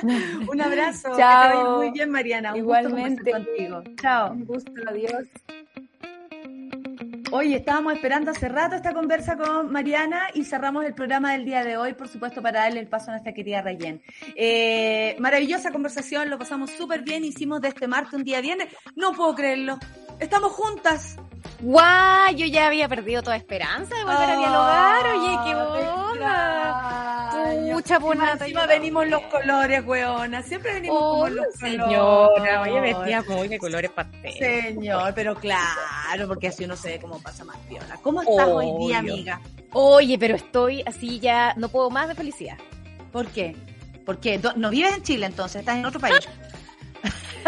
[0.50, 1.10] Un abrazo.
[1.12, 1.78] Que te Chao.
[1.78, 2.52] muy bien, Mariana.
[2.54, 3.32] Un Igualmente.
[3.32, 3.84] Gusto contigo.
[4.02, 4.32] Chao.
[4.32, 5.24] Un gusto, adiós.
[7.38, 11.66] Oye, estábamos esperando hace rato esta conversa con Mariana y cerramos el programa del día
[11.66, 14.02] de hoy, por supuesto, para darle el paso a nuestra querida Rayen.
[14.38, 18.70] Eh, maravillosa conversación, lo pasamos súper bien, hicimos de este martes un día viernes.
[18.96, 19.78] No puedo creerlo.
[20.18, 21.18] Estamos juntas.
[21.60, 22.34] ¡Guau!
[22.38, 25.06] Yo ya había perdido toda esperanza de volver a dialogar.
[25.08, 27.15] Oye, qué Ah, te extraño.
[27.76, 28.46] Pucha, por Encima- nada.
[28.46, 30.42] encima venimos los colores, weona.
[30.44, 32.58] Siempre venimos Oh, como los señora, colores.
[32.62, 34.38] oye, vestía muy de colores pasteles.
[34.38, 37.98] Señor, pero claro, porque así uno se ve cómo pasa más piola.
[38.02, 39.42] ¿Cómo estás hoy día, amiga?
[39.74, 42.58] Oye, pero estoy así ya, no puedo más de felicidad.
[43.12, 43.56] ¿Por qué?
[44.06, 44.38] ¿Por qué?
[44.38, 45.60] Do- ¿No vives en Chile entonces?
[45.62, 46.18] ¿Estás en otro país?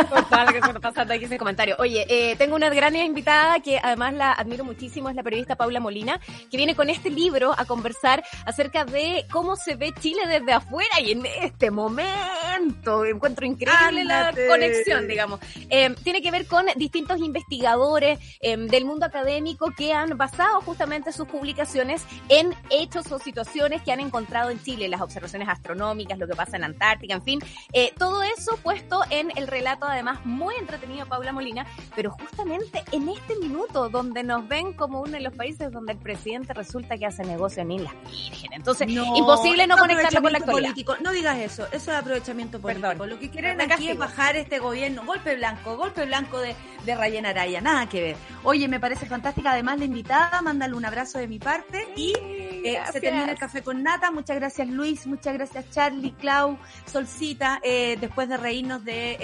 [0.10, 1.76] Por todo lo que se está pasando aquí ese comentario.
[1.80, 5.80] Oye, eh, tengo una gran invitada que además la admiro muchísimo, es la periodista Paula
[5.80, 6.20] Molina,
[6.50, 11.00] que viene con este libro a conversar acerca de cómo se ve Chile desde afuera
[11.02, 13.06] y en este momento.
[13.06, 14.46] Encuentro increíble Ándate.
[14.46, 15.40] la conexión, digamos.
[15.70, 21.12] Eh, tiene que ver con distintos investigadores eh, del mundo académico que han basado justamente
[21.12, 26.28] sus publicaciones en hechos o situaciones que han encontrado en Chile, las observaciones astronómicas, lo
[26.28, 27.40] que pasa en Antártica, en fin,
[27.74, 31.66] eh, todo eso puesto en el relato además muy entretenido Paula Molina,
[31.96, 36.00] pero justamente en este minuto donde nos ven como uno de los países donde el
[36.00, 38.58] presidente resulta que hace negocio en Islas Vírgenes.
[38.58, 40.70] Entonces, imposible no conectarlo con la actualidad.
[40.70, 40.96] político.
[41.02, 42.88] No digas eso, eso es aprovechamiento político.
[42.88, 43.10] Perdón.
[43.10, 46.56] Lo que quieren aquí es bajar este gobierno, golpe blanco, golpe blanco de,
[46.86, 48.16] de Rayen Araya, nada que ver.
[48.44, 52.80] Oye, me parece fantástica además la invitada, mándale un abrazo de mi parte y eh,
[52.92, 54.12] se termina el café con nata.
[54.12, 59.18] Muchas gracias Luis, muchas gracias Charlie, Clau, Solcita, eh, después de reírnos de,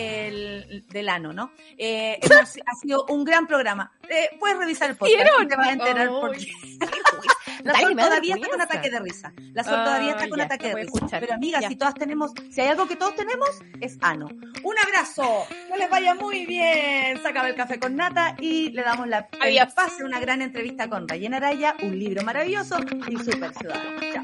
[0.90, 1.52] del ano, ¿no?
[1.78, 3.92] Eh, hemos- ha sido un gran programa.
[4.10, 6.48] Eh, puedes revisar el podcast y te vas a enterar por qué.
[7.64, 9.32] La Sol todavía está con ataque de risa.
[9.54, 10.92] La Sol todavía está con ya, ataque de risa.
[10.94, 11.20] escuchar.
[11.22, 11.70] Pero amiga, Ya.
[11.70, 13.50] si todas tenemos, si hay algo que todos tenemos,
[13.80, 14.28] es ano.
[14.64, 17.22] Un abrazo, que les vaya muy bien.
[17.22, 19.28] Se acaba el café con nata y le damos la
[19.76, 22.78] pase una gran entrevista con Rayen Araya, un libro maravilloso
[23.08, 24.02] y súper ciudadano.
[24.14, 24.24] Chao.